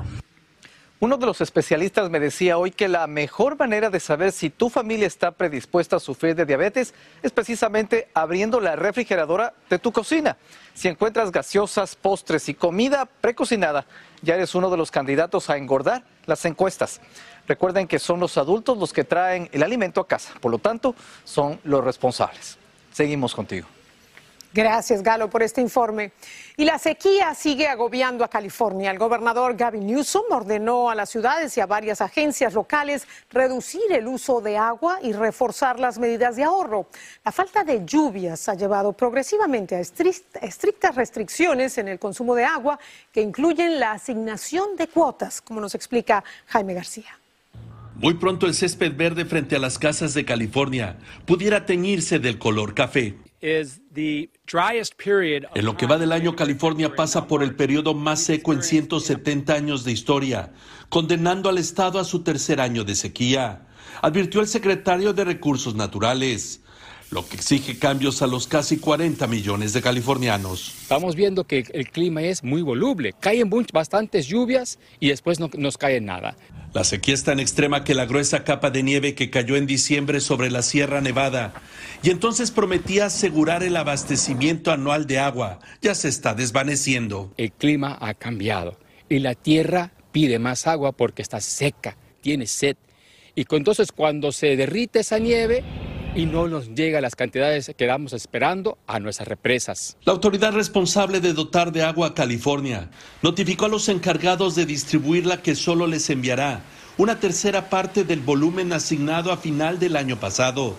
Uno 1.02 1.16
de 1.16 1.24
los 1.24 1.40
especialistas 1.40 2.10
me 2.10 2.20
decía 2.20 2.58
hoy 2.58 2.72
que 2.72 2.86
la 2.86 3.06
mejor 3.06 3.58
manera 3.58 3.88
de 3.88 4.00
saber 4.00 4.32
si 4.32 4.50
tu 4.50 4.68
familia 4.68 5.06
está 5.06 5.30
predispuesta 5.30 5.96
a 5.96 6.00
sufrir 6.00 6.34
de 6.34 6.44
diabetes 6.44 6.92
es 7.22 7.32
precisamente 7.32 8.08
abriendo 8.12 8.60
la 8.60 8.76
refrigeradora 8.76 9.54
de 9.70 9.78
tu 9.78 9.92
cocina. 9.92 10.36
Si 10.80 10.88
encuentras 10.88 11.30
gaseosas, 11.30 11.94
postres 11.94 12.48
y 12.48 12.54
comida 12.54 13.04
precocinada, 13.04 13.84
ya 14.22 14.36
eres 14.36 14.54
uno 14.54 14.70
de 14.70 14.78
los 14.78 14.90
candidatos 14.90 15.50
a 15.50 15.58
engordar 15.58 16.04
las 16.24 16.42
encuestas. 16.46 17.02
Recuerden 17.46 17.86
que 17.86 17.98
son 17.98 18.18
los 18.18 18.38
adultos 18.38 18.78
los 18.78 18.94
que 18.94 19.04
traen 19.04 19.50
el 19.52 19.62
alimento 19.62 20.00
a 20.00 20.08
casa, 20.08 20.32
por 20.40 20.50
lo 20.50 20.58
tanto, 20.58 20.94
son 21.22 21.60
los 21.64 21.84
responsables. 21.84 22.56
Seguimos 22.92 23.34
contigo. 23.34 23.66
Gracias, 24.52 25.04
Galo, 25.04 25.30
por 25.30 25.44
este 25.44 25.60
informe. 25.60 26.10
Y 26.56 26.64
la 26.64 26.78
sequía 26.78 27.34
sigue 27.34 27.68
agobiando 27.68 28.24
a 28.24 28.28
California. 28.28 28.90
El 28.90 28.98
gobernador 28.98 29.56
Gavin 29.56 29.86
Newsom 29.86 30.24
ordenó 30.30 30.90
a 30.90 30.96
las 30.96 31.08
ciudades 31.08 31.56
y 31.56 31.60
a 31.60 31.66
varias 31.66 32.00
agencias 32.00 32.54
locales 32.54 33.06
reducir 33.30 33.80
el 33.90 34.08
uso 34.08 34.40
de 34.40 34.56
agua 34.56 34.98
y 35.02 35.12
reforzar 35.12 35.78
las 35.78 36.00
medidas 36.00 36.34
de 36.34 36.42
ahorro. 36.42 36.88
La 37.24 37.30
falta 37.30 37.62
de 37.62 37.84
lluvias 37.84 38.48
ha 38.48 38.54
llevado 38.54 38.92
progresivamente 38.92 39.76
a 39.76 39.80
estrictas 39.80 40.96
restricciones 40.96 41.78
en 41.78 41.86
el 41.86 42.00
consumo 42.00 42.34
de 42.34 42.44
agua 42.44 42.80
que 43.12 43.20
incluyen 43.20 43.78
la 43.78 43.92
asignación 43.92 44.74
de 44.76 44.88
cuotas, 44.88 45.40
como 45.40 45.60
nos 45.60 45.76
explica 45.76 46.24
Jaime 46.46 46.74
García. 46.74 47.20
Muy 47.94 48.14
pronto 48.14 48.46
el 48.46 48.54
césped 48.54 48.96
verde 48.96 49.26
frente 49.26 49.54
a 49.54 49.60
las 49.60 49.78
casas 49.78 50.12
de 50.14 50.24
California 50.24 50.96
pudiera 51.24 51.66
teñirse 51.66 52.18
del 52.18 52.38
color 52.38 52.74
café. 52.74 53.14
En 55.54 55.64
lo 55.64 55.76
que 55.76 55.86
va 55.86 55.98
del 55.98 56.12
año, 56.12 56.36
California 56.36 56.94
pasa 56.94 57.26
por 57.26 57.42
el 57.42 57.54
periodo 57.54 57.94
más 57.94 58.20
seco 58.20 58.52
en 58.52 58.62
170 58.62 59.54
años 59.54 59.84
de 59.84 59.92
historia, 59.92 60.52
condenando 60.90 61.48
al 61.48 61.56
Estado 61.58 61.98
a 61.98 62.04
su 62.04 62.22
tercer 62.22 62.60
año 62.60 62.84
de 62.84 62.94
sequía, 62.94 63.66
advirtió 64.02 64.40
el 64.40 64.46
secretario 64.46 65.14
de 65.14 65.24
Recursos 65.24 65.74
Naturales 65.74 66.62
lo 67.10 67.26
que 67.26 67.36
exige 67.36 67.78
cambios 67.78 68.22
a 68.22 68.26
los 68.26 68.46
casi 68.46 68.76
40 68.76 69.26
millones 69.26 69.72
de 69.72 69.82
californianos. 69.82 70.74
Estamos 70.82 71.16
viendo 71.16 71.44
que 71.44 71.64
el 71.72 71.90
clima 71.90 72.22
es 72.22 72.44
muy 72.44 72.62
voluble, 72.62 73.14
caen 73.18 73.50
bastantes 73.72 74.28
lluvias 74.28 74.78
y 75.00 75.08
después 75.08 75.40
no 75.40 75.50
nos 75.56 75.76
cae 75.76 76.00
nada. 76.00 76.36
La 76.72 76.84
sequía 76.84 77.14
es 77.14 77.24
tan 77.24 77.40
extrema 77.40 77.82
que 77.82 77.96
la 77.96 78.06
gruesa 78.06 78.44
capa 78.44 78.70
de 78.70 78.84
nieve 78.84 79.16
que 79.16 79.28
cayó 79.28 79.56
en 79.56 79.66
diciembre 79.66 80.20
sobre 80.20 80.50
la 80.50 80.62
Sierra 80.62 81.00
Nevada 81.00 81.52
y 82.02 82.10
entonces 82.10 82.52
prometía 82.52 83.06
asegurar 83.06 83.64
el 83.64 83.76
abastecimiento 83.76 84.70
anual 84.70 85.08
de 85.08 85.18
agua 85.18 85.58
ya 85.82 85.96
se 85.96 86.08
está 86.08 86.34
desvaneciendo. 86.34 87.32
El 87.36 87.50
clima 87.50 87.98
ha 88.00 88.14
cambiado 88.14 88.78
y 89.08 89.18
la 89.18 89.34
tierra 89.34 89.92
pide 90.12 90.38
más 90.38 90.68
agua 90.68 90.92
porque 90.92 91.22
está 91.22 91.40
seca, 91.40 91.96
tiene 92.20 92.46
sed. 92.46 92.76
Y 93.34 93.44
entonces 93.50 93.90
cuando 93.90 94.30
se 94.30 94.54
derrite 94.56 95.00
esa 95.00 95.18
nieve, 95.18 95.64
y 96.14 96.26
no 96.26 96.48
nos 96.48 96.74
llega 96.74 97.00
las 97.00 97.14
cantidades 97.14 97.72
que 97.76 97.86
damos 97.86 98.12
esperando 98.12 98.78
a 98.86 98.98
nuestras 98.98 99.28
represas. 99.28 99.96
La 100.04 100.12
autoridad 100.12 100.52
responsable 100.52 101.20
de 101.20 101.32
dotar 101.32 101.72
de 101.72 101.82
agua 101.82 102.08
a 102.08 102.14
California 102.14 102.90
notificó 103.22 103.66
a 103.66 103.68
los 103.68 103.88
encargados 103.88 104.54
de 104.54 104.66
distribuirla 104.66 105.42
que 105.42 105.54
solo 105.54 105.86
les 105.86 106.10
enviará 106.10 106.62
una 106.98 107.18
tercera 107.18 107.70
parte 107.70 108.04
del 108.04 108.20
volumen 108.20 108.72
asignado 108.72 109.32
a 109.32 109.36
final 109.36 109.78
del 109.78 109.96
año 109.96 110.18
pasado, 110.18 110.74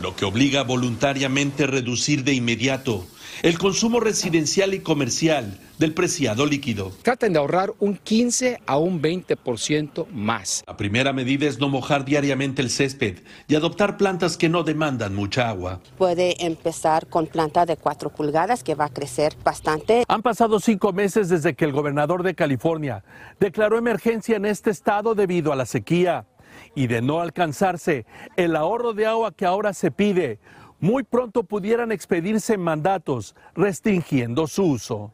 lo 0.00 0.16
que 0.16 0.24
obliga 0.24 0.62
voluntariamente 0.62 1.64
a 1.64 1.66
reducir 1.66 2.24
de 2.24 2.34
inmediato 2.34 3.06
el 3.42 3.58
consumo 3.58 4.00
residencial 4.00 4.74
y 4.74 4.80
comercial 4.80 5.58
del 5.78 5.94
preciado 5.94 6.44
líquido. 6.44 6.92
Traten 7.02 7.32
de 7.32 7.38
ahorrar 7.38 7.72
un 7.78 7.96
15 7.96 8.60
a 8.66 8.76
un 8.76 9.00
20% 9.00 10.06
más. 10.08 10.62
La 10.66 10.76
primera 10.76 11.14
medida 11.14 11.46
es 11.46 11.58
no 11.58 11.70
mojar 11.70 12.04
diariamente 12.04 12.60
el 12.60 12.68
césped 12.68 13.20
y 13.48 13.54
adoptar 13.54 13.96
plantas 13.96 14.36
que 14.36 14.50
no 14.50 14.62
demandan 14.62 15.14
mucha 15.14 15.48
agua. 15.48 15.80
Puede 15.96 16.44
empezar 16.44 17.06
con 17.06 17.26
planta 17.26 17.64
de 17.64 17.78
4 17.78 18.10
pulgadas 18.10 18.62
que 18.62 18.74
va 18.74 18.86
a 18.86 18.88
crecer 18.90 19.34
bastante. 19.42 20.04
Han 20.06 20.20
pasado 20.20 20.60
cinco 20.60 20.92
meses 20.92 21.30
desde 21.30 21.54
que 21.54 21.64
el 21.64 21.72
gobernador 21.72 22.22
de 22.22 22.34
California 22.34 23.02
declaró 23.38 23.78
emergencia 23.78 24.36
en 24.36 24.44
este 24.44 24.70
estado 24.70 25.14
debido 25.14 25.50
a 25.50 25.56
la 25.56 25.64
sequía 25.64 26.26
y 26.74 26.86
de 26.86 27.02
no 27.02 27.20
alcanzarse 27.20 28.06
el 28.36 28.56
ahorro 28.56 28.92
de 28.92 29.06
agua 29.06 29.32
que 29.32 29.46
ahora 29.46 29.72
se 29.72 29.90
pide 29.90 30.38
muy 30.80 31.02
pronto 31.02 31.42
pudieran 31.42 31.92
expedirse 31.92 32.56
mandatos 32.56 33.34
restringiendo 33.54 34.46
su 34.46 34.64
uso. 34.64 35.12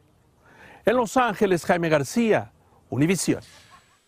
En 0.84 0.96
Los 0.96 1.16
Ángeles, 1.16 1.64
Jaime 1.64 1.88
García, 1.88 2.52
Univisión. 2.88 3.40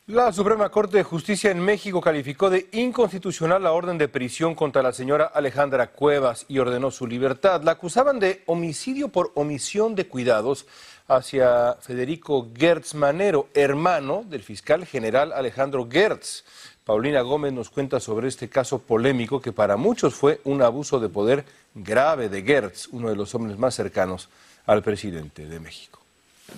La 0.07 0.33
Suprema 0.33 0.71
Corte 0.71 0.97
de 0.97 1.03
Justicia 1.03 1.51
en 1.51 1.61
México 1.61 2.01
calificó 2.01 2.49
de 2.49 2.69
inconstitucional 2.73 3.63
la 3.63 3.73
orden 3.73 3.99
de 3.99 4.09
prisión 4.09 4.55
contra 4.55 4.83
la 4.83 4.93
señora 4.93 5.27
Alejandra 5.27 5.93
Cuevas 5.93 6.47
y 6.49 6.61
ordenó 6.61 6.91
su 6.91 7.07
libertad. 7.07 7.63
La 7.63 7.73
acusaban 7.73 8.19
de 8.19 8.43
homicidio 8.47 9.09
por 9.09 9.33
omisión 9.35 9.95
de 9.95 10.07
cuidados 10.07 10.67
hacia 11.09 11.75
Federico 11.81 12.49
Gertz 12.57 12.95
Manero, 12.95 13.49
hermano 13.53 14.25
del 14.27 14.43
fiscal 14.43 14.87
general 14.87 15.31
Alejandro 15.33 15.87
Gertz. 15.91 16.45
Paulina 16.89 17.21
Gómez 17.21 17.53
nos 17.53 17.69
cuenta 17.69 18.01
sobre 18.01 18.29
este 18.29 18.49
caso 18.49 18.79
polémico 18.79 19.43
que 19.43 19.53
para 19.53 19.77
muchos 19.77 20.15
fue 20.15 20.41
un 20.45 20.63
abuso 20.63 20.99
de 20.99 21.11
poder 21.11 21.45
grave 21.75 22.31
de 22.31 22.41
Gertz, 22.43 22.89
uno 22.93 23.11
de 23.11 23.15
los 23.15 23.35
hombres 23.35 23.59
más 23.59 23.75
cercanos 23.75 24.31
al 24.65 24.83
presidente 24.83 25.45
de 25.45 25.61
México 25.61 25.98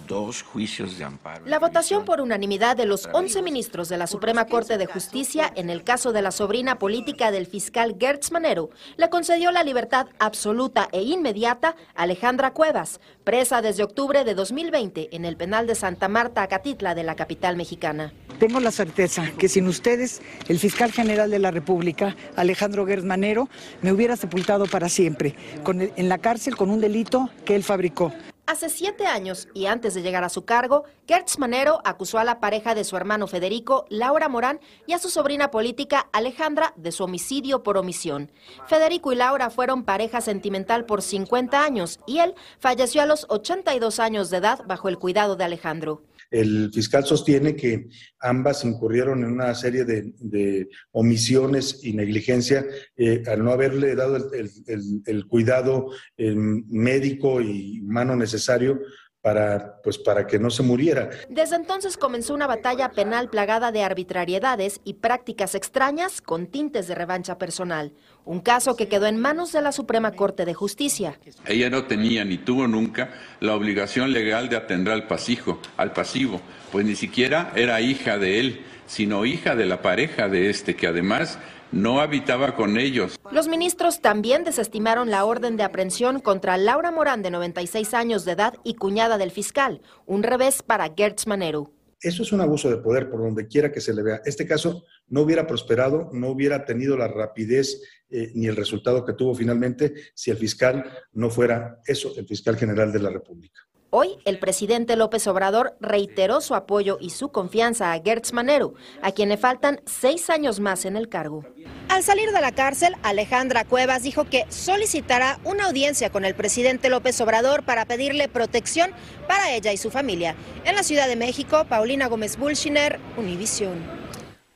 dos 0.07 0.43
juicios 0.43 0.99
de 0.99 1.05
amparo. 1.05 1.47
La 1.47 1.59
votación 1.59 2.05
por 2.05 2.21
unanimidad 2.21 2.77
de 2.77 2.87
los 2.87 3.09
11 3.13 3.43
ministros 3.43 3.89
de 3.89 3.97
la 3.97 4.07
Suprema 4.07 4.47
Corte 4.47 4.77
de 4.77 4.87
Justicia 4.87 5.53
en 5.55 5.71
el 5.71 5.85
caso 5.85 6.13
de 6.13 6.23
la 6.23 6.31
sobrina 6.31 6.79
política 6.79 7.31
del 7.31 7.47
fiscal 7.47 7.97
Gertz 7.99 8.33
Manero 8.33 8.71
le 8.97 9.09
concedió 9.09 9.51
la 9.53 9.63
libertad 9.63 10.09
absoluta 10.19 10.89
e 10.93 11.03
inmediata 11.03 11.77
a 11.95 12.03
Alejandra 12.03 12.53
Cuevas, 12.53 13.01
presa 13.25 13.63
desde 13.63 13.85
octubre 13.85 14.25
de 14.25 14.35
2020 14.35 15.15
en 15.15 15.25
el 15.25 15.37
penal 15.37 15.67
de 15.67 15.75
Santa 15.75 16.09
Marta, 16.09 16.43
Acatitla, 16.43 16.95
de 16.95 17.05
la 17.05 17.15
capital 17.15 17.57
mexicana. 17.57 18.13
Tengo 18.39 18.59
la 18.59 18.71
certeza 18.71 19.31
que 19.39 19.49
sin 19.49 19.69
ustedes, 19.69 20.23
el 20.49 20.59
fiscal 20.59 20.93
general 20.93 21.31
de 21.31 21.39
la 21.39 21.51
República, 21.51 22.17
Alejandro 22.37 22.87
Gertz 22.87 23.05
Manero, 23.05 23.49
me 23.83 23.93
hubiera 23.93 24.17
sepultado 24.17 24.67
para 24.67 24.89
siempre, 24.89 25.35
en 25.67 26.09
la 26.09 26.19
cárcel 26.19 26.57
con 26.57 26.71
un 26.71 26.81
delito 26.81 27.31
que 27.45 27.55
él 27.55 27.63
fabricó. 27.63 28.13
Hace 28.51 28.69
siete 28.69 29.07
años 29.07 29.47
y 29.55 29.67
antes 29.67 29.95
de 29.95 30.03
llegar 30.03 30.25
a 30.25 30.29
su 30.29 30.45
cargo, 30.45 30.83
Gertz 31.07 31.39
Manero 31.39 31.81
acusó 31.85 32.19
a 32.19 32.25
la 32.25 32.41
pareja 32.41 32.75
de 32.75 32.83
su 32.83 32.97
hermano 32.97 33.29
Federico, 33.29 33.87
Laura 33.91 34.29
Morán, 34.29 34.59
y 34.89 34.93
a 34.93 34.99
su 34.99 35.09
sobrina 35.09 35.53
política 35.53 36.09
Alejandra 36.13 36.75
de 36.75 36.91
su 36.91 37.05
homicidio 37.05 37.63
por 37.63 37.77
omisión. 37.77 38.33
Federico 38.67 39.13
y 39.13 39.15
Laura 39.15 39.51
fueron 39.51 39.85
pareja 39.85 40.21
sentimental 40.21 40.85
por 40.85 41.01
50 41.01 41.63
años 41.63 42.01
y 42.09 42.19
él 42.19 42.35
falleció 42.59 43.03
a 43.03 43.07
los 43.07 43.25
82 43.29 44.01
años 44.01 44.31
de 44.31 44.39
edad 44.39 44.65
bajo 44.67 44.89
el 44.89 44.99
cuidado 44.99 45.37
de 45.37 45.45
Alejandro. 45.45 46.03
El 46.31 46.71
fiscal 46.73 47.05
sostiene 47.05 47.57
que 47.57 47.89
ambas 48.21 48.65
incurrieron 48.65 49.25
en 49.25 49.33
una 49.33 49.55
serie 49.55 49.85
de, 49.85 50.69
omisiones 50.93 51.81
y 51.83 51.93
negligencia 51.93 52.65
eh, 52.97 53.23
al 53.27 53.45
no 53.45 53.51
haberle 53.51 53.95
dado 53.95 54.31
el, 54.33 55.27
cuidado 55.27 55.91
eh, 56.17 56.35
médico 56.35 57.41
y 57.41 57.81
humano 57.81 58.15
necesario 58.17 58.81
para, 59.23 59.81
pues, 59.83 59.99
para 59.99 60.27
que 60.27 60.39
no 60.39 60.51
se 60.51 60.63
muriera. 60.63 61.11
Desde 61.29 61.57
entonces 61.57 61.97
comenzó 61.97 62.35
una 62.35 62.47
batalla 62.47 62.91
penal 62.91 63.29
plagada 63.29 63.71
de 63.71 63.83
arbitrariedades 63.83 64.81
y 64.85 64.95
prácticas 64.95 65.55
extrañas 65.55 66.23
con 66.23 66.47
tintes 66.47 66.89
de 66.89 66.95
revancha 66.95 67.37
personal. 67.37 67.93
Un 68.25 68.41
caso 68.41 68.77
que 68.77 68.89
quedó 68.89 69.07
en 69.07 69.19
manos 69.19 69.53
de 69.53 69.61
la 69.61 69.73
Suprema 69.73 70.13
Corte 70.13 70.45
de 70.45 70.55
Justicia. 70.55 71.19
Ella 71.47 71.69
no 71.69 71.85
tenía 71.85 72.25
ni 72.25 72.39
tuvo 72.39 72.67
nunca 72.67 73.11
la 73.41 73.55
obligación 73.55 74.13
legal 74.13 74.49
de 74.49 74.57
atender 74.57 74.93
al 74.93 75.07
pasivo, 75.07 75.61
al 75.77 75.93
pasivo, 75.93 76.41
pues 76.73 76.87
ni 76.87 76.97
siquiera 76.97 77.53
era 77.57 77.81
hija 77.81 78.19
de 78.19 78.41
él, 78.41 78.65
sino 78.91 79.25
hija 79.25 79.55
de 79.55 79.67
la 79.67 79.83
pareja 79.83 80.29
de 80.29 80.51
este, 80.51 80.75
que 80.75 80.89
además 80.89 81.39
no 81.71 82.01
habitaba 82.01 82.57
con 82.57 82.77
ellos. 82.77 83.17
Los 83.31 83.47
ministros 83.47 84.01
también 84.01 84.43
desestimaron 84.43 85.11
la 85.11 85.25
orden 85.25 85.57
de 85.57 85.63
aprehensión 85.63 86.19
contra 86.19 86.57
Laura 86.57 86.91
Morán, 86.91 87.23
de 87.23 87.31
96 87.31 87.95
años 87.95 88.25
de 88.25 88.33
edad 88.33 88.55
y 88.65 88.75
cuñada 88.75 89.17
del 89.17 89.31
fiscal, 89.31 89.81
un 90.07 90.25
revés 90.25 90.65
para 90.65 90.93
Gertz 90.97 91.29
Manero. 91.29 91.71
Eso 92.03 92.25
es 92.25 92.33
un 92.33 92.41
abuso 92.41 92.69
de 92.69 92.79
poder 92.79 93.09
por 93.11 93.21
donde 93.21 93.47
quiera 93.47 93.71
que 93.71 93.81
se 93.81 93.95
le 93.95 94.03
vea. 94.03 94.23
Este 94.25 94.45
caso 94.45 94.85
no 95.07 95.21
hubiera 95.21 95.47
prosperado, 95.47 96.11
no 96.13 96.31
hubiera 96.31 96.65
tenido 96.65 96.97
la 96.97 97.07
rapidez 97.07 97.81
eh, 98.09 98.33
ni 98.35 98.49
el 98.49 98.57
resultado 98.57 99.05
que 99.05 99.13
tuvo 99.13 99.37
finalmente 99.37 99.95
si 100.15 100.33
el 100.33 100.37
fiscal 100.37 100.85
no 101.13 101.31
fuera 101.31 101.79
eso, 101.87 102.13
el 102.17 102.27
fiscal 102.27 102.57
general 102.57 102.91
de 102.91 102.99
la 102.99 103.11
República. 103.11 103.61
Hoy, 103.93 104.19
el 104.25 104.39
presidente 104.39 104.95
López 104.95 105.27
Obrador 105.27 105.77
reiteró 105.81 106.41
su 106.41 106.55
apoyo 106.55 106.97
y 107.01 107.11
su 107.11 107.31
confianza 107.31 107.93
a 107.93 108.01
Gertz 108.01 108.33
Manero, 108.33 108.75
a 109.03 109.11
quien 109.11 109.29
le 109.29 109.37
faltan 109.37 109.81
seis 109.85 110.31
años 110.31 110.61
más 110.61 110.85
en 110.85 110.97
el 110.97 111.09
cargo. 111.09 111.45
Al 111.89 112.05
salir 112.05 112.31
de 112.31 112.41
la 112.41 112.53
cárcel, 112.53 112.95
Alejandra 113.03 113.65
Cuevas 113.65 114.05
dijo 114.05 114.27
que 114.27 114.47
solicitará 114.49 115.41
una 115.43 115.67
audiencia 115.67 116.11
con 116.11 116.25
el 116.25 116.37
presidente 116.37 116.89
López 116.89 117.21
Obrador 117.21 117.65
para 117.65 117.85
pedirle 117.85 118.29
protección 118.29 118.93
para 119.27 119.51
ella 119.51 119.73
y 119.73 119.77
su 119.77 119.91
familia. 119.91 120.37
En 120.65 120.77
la 120.77 120.85
Ciudad 120.85 121.09
de 121.09 121.17
México, 121.17 121.67
Paulina 121.69 122.07
Gómez 122.07 122.37
Bulshiner, 122.37 123.01
Univisión. 123.17 124.00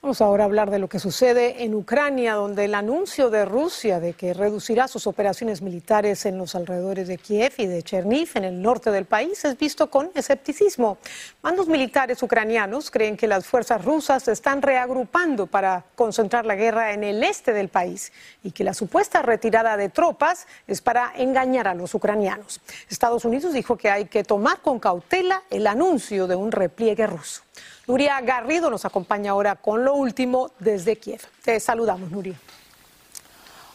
Vamos 0.04 0.20
ahora 0.20 0.44
a 0.44 0.49
hablar 0.49 0.70
de 0.70 0.78
lo 0.78 0.87
que 0.87 0.99
sucede 0.99 1.64
en 1.64 1.75
Ucrania, 1.75 2.34
donde 2.34 2.66
el 2.66 2.75
anuncio 2.75 3.30
de 3.30 3.46
Rusia 3.46 4.00
de 4.00 4.12
que 4.12 4.34
reducirá 4.34 4.87
sus 4.87 5.06
operaciones 5.06 5.62
militares 5.62 6.26
en 6.26 6.37
los 6.37 6.54
alrededores 6.54 7.08
de 7.08 7.16
Kiev 7.16 7.54
y 7.56 7.64
de 7.64 7.82
Cherniv, 7.82 8.32
en 8.34 8.44
el 8.44 8.61
norte 8.61 8.90
del 8.90 9.06
país, 9.06 9.42
es 9.46 9.56
visto 9.56 9.88
con 9.88 10.11
escepticismo. 10.14 10.99
Mandos 11.40 11.68
militares 11.68 12.23
ucranianos 12.23 12.90
creen 12.90 13.16
que 13.16 13.26
las 13.26 13.46
fuerzas 13.46 13.82
rusas 13.82 14.25
se 14.25 14.32
están 14.32 14.61
reagrupando 14.61 15.46
para 15.46 15.87
concentrar 15.94 16.44
la 16.44 16.54
guerra 16.54 16.92
en 16.92 17.02
el 17.02 17.23
este 17.23 17.54
del 17.54 17.70
país 17.70 18.12
y 18.42 18.50
que 18.50 18.62
la 18.62 18.75
supuesta 18.75 19.23
retirada 19.23 19.78
de 19.78 19.88
tropas 19.88 20.46
es 20.66 20.82
para 20.82 21.14
engañar 21.16 21.66
a 21.66 21.73
los 21.73 21.94
ucranianos. 21.94 22.61
Estados 22.90 23.25
Unidos 23.25 23.54
dijo 23.54 23.78
que 23.78 23.88
hay 23.88 24.04
que 24.04 24.23
tomar 24.23 24.61
con 24.61 24.78
cautela 24.80 25.44
el 25.49 25.66
anuncio 25.66 26.26
de 26.26 26.37
un 26.37 26.52
repliegue 26.52 27.06
ruso. 27.06 27.40
Nuria 27.87 28.20
Garrido 28.20 28.70
nos 28.70 28.84
acompaña 28.84 29.32
ahora 29.32 29.56
con 29.56 29.84
lo 29.84 29.94
último 29.94 30.50
desde 30.58 30.96
Kiev. 30.96 31.20
Te 31.42 31.61
saludamos, 31.61 32.11
Nuria. 32.11 32.38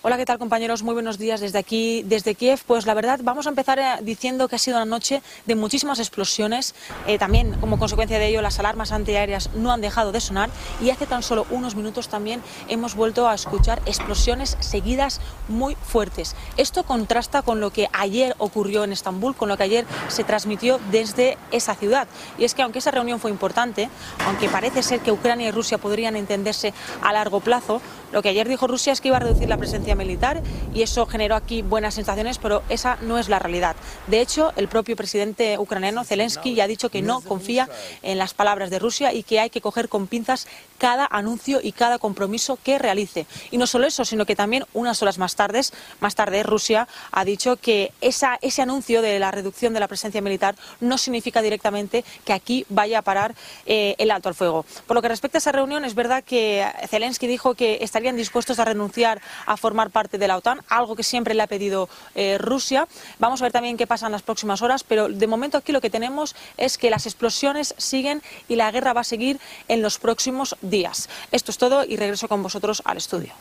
Hola, 0.01 0.15
¿qué 0.15 0.25
tal 0.25 0.39
compañeros? 0.39 0.82
Muy 0.82 0.94
buenos 0.94 1.18
días 1.18 1.41
desde 1.41 1.60
aquí, 1.60 2.03
desde 2.03 2.34
Kiev. 2.34 2.62
Pues 2.65 2.86
la 2.86 2.94
verdad, 2.94 3.20
vamos 3.22 3.48
a 3.48 3.50
empezar 3.50 3.79
eh, 3.79 3.84
diciendo 4.01 4.48
que 4.48 4.56
ha 4.56 4.58
sido 4.58 4.77
una 4.77 4.86
noche 4.86 5.22
de 5.46 5.56
muchísimas 5.56 6.00
explosiones. 6.00 6.74
Eh, 7.06 7.18
también, 7.18 7.60
como 7.60 7.77
consecuencia 7.77 8.18
de 8.18 8.27
ello, 8.27 8.41
las 8.41 8.60
alarmas 8.60 8.94
antiaéreas 8.94 9.50
no 9.56 9.74
han 9.74 9.82
dejado 9.82 10.13
de 10.13 10.22
sonar 10.22 10.50
y 10.82 10.89
hace 10.89 11.06
tan 11.06 11.22
solo 11.22 11.46
unos 11.50 11.75
minutos 11.75 12.08
también 12.08 12.41
hemos 12.70 12.96
vuelto 12.96 13.27
a 13.27 13.34
escuchar 13.36 13.82
explosiones 13.86 14.56
seguidas 14.62 15.20
muy 15.50 15.75
fuertes. 15.75 16.34
Esto 16.56 16.86
contrasta 16.86 17.41
con 17.41 17.60
lo 17.60 17.72
que 17.72 17.89
ayer 17.91 18.36
ocurrió 18.38 18.86
en 18.86 18.94
Estambul, 18.94 19.36
con 19.36 19.50
lo 19.50 19.58
que 19.58 19.63
ayer 19.63 19.86
se 20.08 20.24
transmitió 20.24 20.79
desde 20.91 21.38
esa 21.51 21.75
ciudad. 21.75 22.08
Y 22.38 22.46
es 22.46 22.53
que 22.53 22.62
aunque 22.62 22.79
esa 22.79 22.91
reunión 22.91 23.20
fue 23.20 23.32
importante, 23.32 23.89
aunque 24.25 24.48
parece 24.48 24.82
ser 24.82 25.01
que 25.01 25.12
Ucrania 25.12 25.50
y 25.50 25.51
Rusia 25.51 25.77
podrían 25.77 26.15
entenderse 26.15 26.74
a 27.01 27.12
largo 27.12 27.41
plazo, 27.41 27.82
lo 28.13 28.22
que 28.22 28.29
ayer 28.29 28.48
dijo 28.48 28.65
Rusia 28.65 28.94
es 28.94 29.01
que 29.01 29.10
iba 29.10 29.18
a 29.18 29.20
reducir 29.20 29.50
la 29.50 29.58
presencia 29.58 29.88
militar 29.96 30.41
y 30.74 30.81
eso 30.81 31.05
generó 31.05 31.36
aquí 31.36 31.62
buenas 31.62 31.93
sensaciones, 31.93 32.38
pero 32.38 32.63
esa 32.69 32.98
no 33.01 33.17
es 33.17 33.29
la 33.29 33.39
realidad. 33.39 33.75
De 34.08 34.22
hecho, 34.22 34.53
el 34.55 34.67
propio 34.67 34.96
presidente 34.96 35.58
ucraniano 35.58 36.03
Zelensky 36.03 36.55
ya 36.55 36.65
ha 36.65 36.67
dicho 36.67 36.89
que 36.89 37.01
no 37.01 37.22
confía 37.22 37.69
en 38.01 38.17
las 38.17 38.34
palabras 38.34 38.69
de 38.69 38.79
Rusia 38.79 39.13
y 39.13 39.24
que 39.24 39.39
hay 39.39 39.50
que 39.50 39.62
coger 39.62 39.89
con 39.89 40.08
pinzas 40.08 40.48
cada 40.79 41.07
anuncio 41.12 41.59
y 41.62 41.74
cada 41.74 42.00
compromiso 42.00 42.57
que 42.63 42.79
realice. 42.79 43.27
Y 43.51 43.57
no 43.57 43.67
solo 43.67 43.86
eso, 43.86 44.05
sino 44.05 44.25
que 44.25 44.36
también 44.36 44.65
unas 44.74 45.01
horas 45.03 45.19
más 45.19 45.36
tarde, 45.36 45.62
más 46.00 46.15
tarde 46.15 46.41
Rusia 46.41 46.88
ha 47.12 47.25
dicho 47.25 47.57
que 47.57 47.91
ese 48.01 48.62
anuncio 48.62 49.01
de 49.01 49.19
la 49.19 49.29
reducción 49.29 49.74
de 49.74 49.79
la 49.79 49.88
presencia 49.88 50.21
militar 50.21 50.55
no 50.79 50.98
significa 50.98 51.41
directamente 51.41 52.03
que 52.25 52.33
aquí 52.33 52.65
vaya 52.69 53.00
a 53.00 53.01
parar 53.01 53.36
eh, 53.65 53.95
el 53.98 54.09
alto 54.09 54.29
al 54.29 54.36
fuego. 54.36 54.65
Por 54.88 54.95
lo 54.95 55.01
que 55.01 55.09
respecta 55.09 55.38
a 55.38 55.39
esa 55.39 55.51
reunión, 55.51 55.86
es 55.86 55.95
verdad 55.95 56.24
que 56.24 56.65
Zelensky 56.88 57.27
dijo 57.27 57.53
que 57.55 57.79
estarían 57.81 58.15
dispuestos 58.15 58.59
a 58.59 58.65
renunciar 58.65 59.21
a 59.45 59.57
formar 59.57 59.89
parte 59.89 60.17
de 60.17 60.27
la 60.27 60.38
OTAN, 60.38 60.62
algo 60.69 60.95
que 60.95 61.03
siempre 61.03 61.33
le 61.33 61.43
ha 61.43 61.48
pedido 61.48 61.89
eh, 62.15 62.38
Rusia. 62.38 62.88
Vamos 63.19 63.41
a 63.41 63.45
ver 63.45 63.51
también 63.51 63.77
qué 63.77 63.86
pasa 63.86 64.05
en 64.05 64.13
las 64.13 64.21
próximas 64.21 64.62
horas, 64.62 64.83
pero 64.83 65.09
de 65.09 65.27
momento 65.27 65.57
aquí 65.57 65.71
lo 65.71 65.81
que 65.81 65.89
tenemos 65.89 66.36
es 66.57 66.77
que 66.77 66.89
las 66.89 67.05
explosiones 67.05 67.75
siguen 67.77 68.21
y 68.48 68.55
la 68.55 68.71
guerra 68.71 68.93
va 68.93 69.01
a 69.01 69.03
seguir 69.03 69.39
en 69.67 69.81
los 69.81 70.00
próximos 70.00 70.55
días. 70.69 71.09
Esto 71.31 71.51
es 71.51 71.57
todo 71.57 71.83
y 71.83 71.95
regreso 71.95 72.27
con 72.27 72.43
vosotros 72.43 72.81
al 72.85 72.97
estudio. 72.97 73.33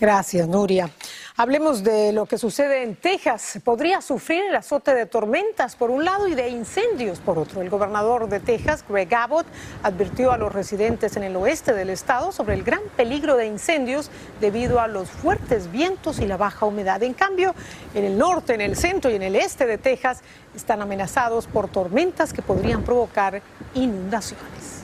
Gracias, 0.00 0.46
Nuria. 0.46 0.90
Hablemos 1.36 1.82
de 1.82 2.12
lo 2.12 2.24
que 2.26 2.38
sucede 2.38 2.84
en 2.84 2.94
Texas. 2.94 3.58
Podría 3.64 4.00
sufrir 4.00 4.44
el 4.44 4.54
azote 4.54 4.94
de 4.94 5.06
tormentas 5.06 5.74
por 5.74 5.90
un 5.90 6.04
lado 6.04 6.28
y 6.28 6.36
de 6.36 6.48
incendios 6.50 7.18
por 7.18 7.36
otro. 7.36 7.62
El 7.62 7.68
gobernador 7.68 8.28
de 8.28 8.38
Texas, 8.38 8.84
Greg 8.88 9.12
Abbott, 9.12 9.46
advirtió 9.82 10.30
a 10.30 10.38
los 10.38 10.52
residentes 10.52 11.16
en 11.16 11.24
el 11.24 11.34
oeste 11.34 11.74
del 11.74 11.90
estado 11.90 12.30
sobre 12.30 12.54
el 12.54 12.62
gran 12.62 12.82
peligro 12.96 13.36
de 13.36 13.46
incendios 13.46 14.08
debido 14.40 14.78
a 14.78 14.86
los 14.86 15.10
fuertes 15.10 15.72
vientos 15.72 16.20
y 16.20 16.28
la 16.28 16.36
baja 16.36 16.64
humedad. 16.64 17.02
En 17.02 17.14
cambio, 17.14 17.56
en 17.92 18.04
el 18.04 18.16
norte, 18.16 18.54
en 18.54 18.60
el 18.60 18.76
centro 18.76 19.10
y 19.10 19.16
en 19.16 19.22
el 19.22 19.34
este 19.34 19.66
de 19.66 19.78
Texas 19.78 20.20
están 20.54 20.80
amenazados 20.80 21.48
por 21.48 21.68
tormentas 21.68 22.32
que 22.32 22.42
podrían 22.42 22.84
provocar 22.84 23.42
inundaciones. 23.74 24.78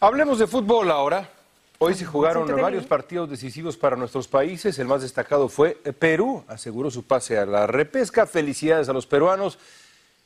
Hablemos 0.00 0.38
de 0.38 0.46
fútbol 0.46 0.92
ahora. 0.92 1.28
Hoy 1.80 1.92
se 1.94 2.04
jugaron 2.04 2.46
varios 2.60 2.86
partidos 2.86 3.28
decisivos 3.28 3.76
para 3.76 3.96
nuestros 3.96 4.28
países. 4.28 4.78
El 4.78 4.86
más 4.86 5.02
destacado 5.02 5.48
fue 5.48 5.72
Perú. 5.72 6.44
Aseguró 6.46 6.88
su 6.88 7.02
pase 7.02 7.36
a 7.36 7.44
la 7.44 7.66
repesca. 7.66 8.24
Felicidades 8.24 8.88
a 8.88 8.92
los 8.92 9.08
peruanos 9.08 9.58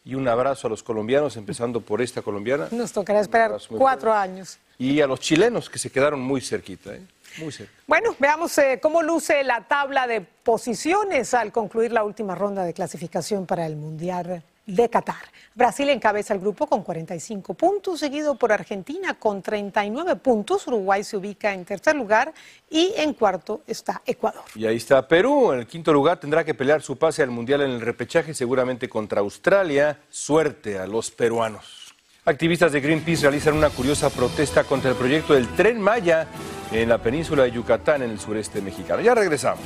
y 0.04 0.14
un 0.14 0.28
abrazo 0.28 0.66
a 0.66 0.70
los 0.70 0.82
colombianos, 0.82 1.38
empezando 1.38 1.80
por 1.80 2.02
esta 2.02 2.20
colombiana. 2.20 2.68
Nos 2.70 2.92
tocará 2.92 3.20
esperar 3.20 3.56
cuatro 3.70 4.12
años. 4.12 4.58
Y 4.76 5.00
a 5.00 5.06
los 5.06 5.20
chilenos 5.20 5.70
que 5.70 5.78
se 5.78 5.90
quedaron 5.90 6.20
muy 6.20 6.42
cerquita. 6.42 6.94
¿eh? 6.94 7.00
Muy 7.38 7.50
cerca. 7.50 7.72
Bueno, 7.86 8.14
veamos 8.18 8.58
eh, 8.58 8.78
cómo 8.82 9.02
luce 9.02 9.42
la 9.42 9.66
tabla 9.68 10.06
de 10.06 10.20
posiciones 10.20 11.32
al 11.32 11.50
concluir 11.50 11.92
la 11.92 12.04
última 12.04 12.34
ronda 12.34 12.62
de 12.64 12.74
clasificación 12.74 13.46
para 13.46 13.64
el 13.64 13.76
Mundial 13.76 14.42
de 14.66 14.88
Qatar. 14.88 15.16
Brasil 15.54 15.88
encabeza 15.90 16.32
el 16.32 16.40
grupo 16.40 16.66
con 16.66 16.82
45 16.82 17.54
puntos, 17.54 18.00
seguido 18.00 18.36
por 18.36 18.52
Argentina 18.52 19.14
con 19.14 19.42
39 19.42 20.16
puntos. 20.16 20.66
Uruguay 20.66 21.04
se 21.04 21.16
ubica 21.16 21.52
en 21.52 21.64
tercer 21.64 21.94
lugar 21.94 22.32
y 22.70 22.94
en 22.96 23.12
cuarto 23.14 23.62
está 23.66 24.02
Ecuador. 24.06 24.44
Y 24.54 24.66
ahí 24.66 24.76
está 24.76 25.06
Perú. 25.06 25.52
En 25.52 25.60
el 25.60 25.66
quinto 25.66 25.92
lugar 25.92 26.18
tendrá 26.18 26.44
que 26.44 26.54
pelear 26.54 26.80
su 26.80 26.96
pase 26.96 27.22
al 27.22 27.30
Mundial 27.30 27.62
en 27.62 27.70
el 27.70 27.80
repechaje, 27.80 28.34
seguramente 28.34 28.88
contra 28.88 29.20
Australia. 29.20 29.98
Suerte 30.08 30.78
a 30.78 30.86
los 30.86 31.10
peruanos. 31.10 31.94
Activistas 32.24 32.70
de 32.70 32.80
Greenpeace 32.80 33.22
realizan 33.22 33.54
una 33.54 33.68
curiosa 33.68 34.08
protesta 34.08 34.62
contra 34.62 34.90
el 34.90 34.96
proyecto 34.96 35.34
del 35.34 35.48
Tren 35.56 35.80
Maya 35.80 36.28
en 36.70 36.88
la 36.88 36.98
península 36.98 37.42
de 37.42 37.50
Yucatán, 37.50 38.02
en 38.02 38.10
el 38.10 38.20
sureste 38.20 38.62
mexicano. 38.62 39.02
Ya 39.02 39.14
regresamos. 39.14 39.64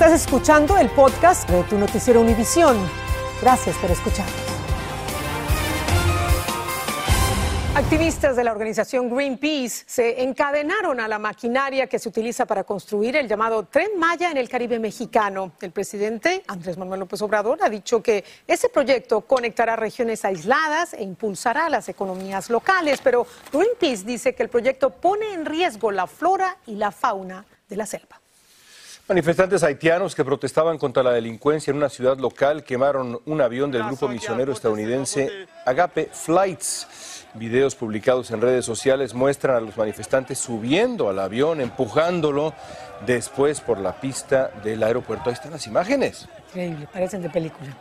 Estás 0.00 0.22
escuchando 0.22 0.78
el 0.78 0.88
podcast 0.88 1.46
de 1.50 1.62
tu 1.64 1.76
noticiero 1.76 2.22
Univisión. 2.22 2.74
Gracias 3.42 3.76
por 3.76 3.90
escucharnos. 3.90 4.34
Activistas 7.74 8.34
de 8.34 8.42
la 8.42 8.52
organización 8.52 9.14
Greenpeace 9.14 9.84
se 9.86 10.22
encadenaron 10.22 11.00
a 11.00 11.06
la 11.06 11.18
maquinaria 11.18 11.86
que 11.86 11.98
se 11.98 12.08
utiliza 12.08 12.46
para 12.46 12.64
construir 12.64 13.14
el 13.14 13.28
llamado 13.28 13.64
Tren 13.64 13.98
Maya 13.98 14.30
en 14.30 14.38
el 14.38 14.48
Caribe 14.48 14.78
mexicano. 14.78 15.52
El 15.60 15.70
presidente 15.70 16.44
Andrés 16.46 16.78
Manuel 16.78 17.00
López 17.00 17.20
Obrador 17.20 17.58
ha 17.60 17.68
dicho 17.68 18.02
que 18.02 18.24
ese 18.46 18.70
proyecto 18.70 19.20
conectará 19.20 19.76
regiones 19.76 20.24
aisladas 20.24 20.94
e 20.94 21.02
impulsará 21.02 21.68
las 21.68 21.90
economías 21.90 22.48
locales, 22.48 23.02
pero 23.04 23.26
Greenpeace 23.52 24.06
dice 24.06 24.34
que 24.34 24.44
el 24.44 24.48
proyecto 24.48 24.88
pone 24.88 25.34
en 25.34 25.44
riesgo 25.44 25.90
la 25.90 26.06
flora 26.06 26.56
y 26.66 26.76
la 26.76 26.90
fauna 26.90 27.44
de 27.68 27.76
la 27.76 27.84
selva. 27.84 28.19
Manifestantes 29.10 29.64
haitianos 29.64 30.14
que 30.14 30.24
protestaban 30.24 30.78
contra 30.78 31.02
la 31.02 31.10
delincuencia 31.10 31.72
en 31.72 31.78
una 31.78 31.88
ciudad 31.88 32.16
local 32.18 32.62
quemaron 32.62 33.20
un 33.26 33.40
avión 33.40 33.72
del 33.72 33.82
grupo 33.82 34.06
misionero 34.06 34.52
estadounidense 34.52 35.48
Agape 35.66 36.10
Flights. 36.12 37.26
Videos 37.34 37.74
publicados 37.74 38.30
en 38.30 38.40
redes 38.40 38.64
sociales 38.64 39.12
muestran 39.12 39.56
a 39.56 39.60
los 39.60 39.76
manifestantes 39.76 40.38
subiendo 40.38 41.08
al 41.08 41.18
avión, 41.18 41.60
empujándolo 41.60 42.54
después 43.04 43.60
por 43.60 43.80
la 43.80 44.00
pista 44.00 44.52
del 44.62 44.80
aeropuerto. 44.80 45.28
Ahí 45.28 45.34
están 45.34 45.50
las 45.50 45.66
imágenes. 45.66 46.28
Increíble, 46.50 46.86
parecen 46.92 47.20
de 47.20 47.30
película. 47.30 47.76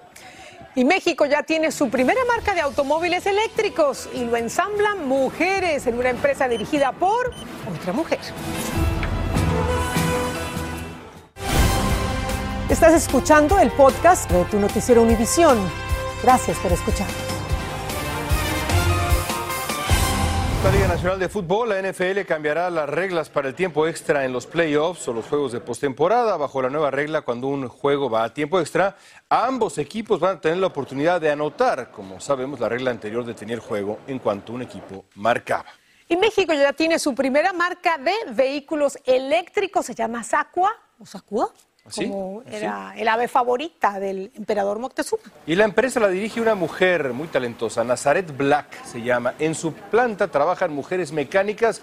Y 0.74 0.84
México 0.84 1.28
ya 1.28 1.44
tiene 1.44 1.72
su 1.72 1.92
primera 1.92 2.26
marca 2.26 2.56
de 2.56 2.62
automóviles 2.62 3.28
eléctricos 3.28 4.10
y 4.16 4.26
lo 4.26 4.36
ensamblan 4.36 5.08
mujeres 5.08 5.86
en 5.86 6.00
una 6.00 6.10
empresa 6.10 6.48
dirigida 6.48 6.92
por 6.92 7.32
otra 7.72 7.94
mujer. 7.94 8.18
Estás 12.70 12.94
escuchando 12.94 13.58
el 13.58 13.72
podcast 13.72 14.30
de 14.30 14.46
tu 14.46 14.60
noticiero 14.60 15.02
Univisión. 15.02 15.58
Gracias 16.22 16.56
por 16.60 16.72
escuchar. 16.72 17.08
La 20.64 20.72
Liga 20.72 20.88
Nacional 20.88 21.18
de 21.18 21.30
Fútbol, 21.30 21.70
la 21.70 21.82
NFL, 21.82 22.28
cambiará 22.28 22.70
las 22.70 22.88
reglas 22.88 23.32
para 23.32 23.48
el 23.48 23.56
tiempo 23.56 23.88
extra 23.88 24.24
en 24.24 24.32
los 24.32 24.46
playoffs 24.46 25.08
o 25.08 25.14
los 25.14 25.26
juegos 25.26 25.52
de 25.52 25.62
postemporada. 25.62 26.38
Bajo 26.38 26.62
la 26.62 26.70
nueva 26.70 26.92
regla, 26.92 27.22
cuando 27.22 27.48
un 27.48 27.68
juego 27.68 28.08
va 28.08 28.24
a 28.24 28.34
tiempo 28.36 28.60
extra, 28.60 28.96
ambos 29.30 29.80
equipos 29.80 30.20
van 30.20 30.38
a 30.38 30.40
tener 30.40 30.60
la 30.60 30.68
oportunidad 30.68 31.20
de 31.20 31.32
anotar. 31.32 31.90
Como 31.90 32.20
sabemos, 32.20 32.60
la 32.60 32.70
regla 32.70 32.92
anterior 32.92 33.26
detenía 33.26 33.56
el 33.56 33.62
juego 33.62 33.98
en 34.06 34.20
cuanto 34.20 34.54
un 34.54 34.62
equipo 34.62 35.06
marcaba. 35.16 35.66
Y 36.08 36.16
México 36.18 36.54
ya 36.54 36.72
tiene 36.74 37.00
su 37.00 37.16
primera 37.16 37.52
marca 37.52 37.98
de 37.98 38.14
vehículos 38.32 39.00
eléctricos, 39.06 39.88
se 39.88 39.96
llama 39.96 40.24
Sacua 40.24 40.72
o 41.00 41.06
Sacua 41.08 41.52
como 41.96 42.44
era 42.50 42.94
el 42.96 43.08
ave 43.08 43.28
favorita 43.28 44.00
del 44.00 44.32
emperador 44.36 44.80
Moctezuma. 44.80 45.24
Y 45.46 45.56
la 45.56 45.66
empresa 45.66 46.00
la 46.00 46.10
dirige 46.10 46.42
una 46.42 46.56
mujer 46.56 47.14
muy 47.14 47.28
talentosa, 47.28 47.84
Nazaret 47.84 48.36
Black 48.36 48.84
se 48.86 49.02
llama. 49.02 49.34
En 49.40 49.56
su 49.56 49.74
planta 49.74 50.28
trabajan 50.28 50.74
mujeres 50.74 51.12
mecánicas 51.12 51.82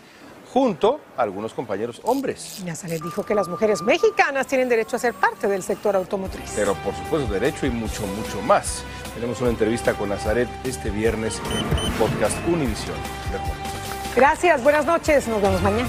junto 0.53 1.01
a 1.17 1.23
algunos 1.23 1.53
compañeros 1.53 2.01
hombres. 2.05 2.63
Nazaret 2.65 3.03
dijo 3.03 3.25
que 3.25 3.35
las 3.35 3.49
mujeres 3.49 3.83
mexicanas 3.83 4.47
tienen 4.47 4.69
derecho 4.69 4.97
a 4.97 4.99
ser 4.99 5.13
parte 5.13 5.49
del 5.49 5.63
sector 5.63 5.97
automotriz. 5.97 6.53
Pero 6.55 6.75
por 6.77 6.95
supuesto 6.95 7.33
derecho 7.33 7.67
y 7.67 7.71
mucho, 7.71 8.07
mucho 8.07 8.41
más. 8.43 8.83
Tenemos 9.15 9.41
una 9.41 9.51
entrevista 9.51 9.95
con 9.95 10.09
Nazaret 10.09 10.49
este 10.65 10.91
viernes 10.91 11.41
en 11.45 11.87
el 11.87 11.93
podcast 11.99 12.37
Univisión. 12.49 12.97
Gracias, 14.15 14.63
buenas 14.63 14.87
noches, 14.87 15.29
nos 15.29 15.43
vemos 15.43 15.61
mañana. 15.63 15.89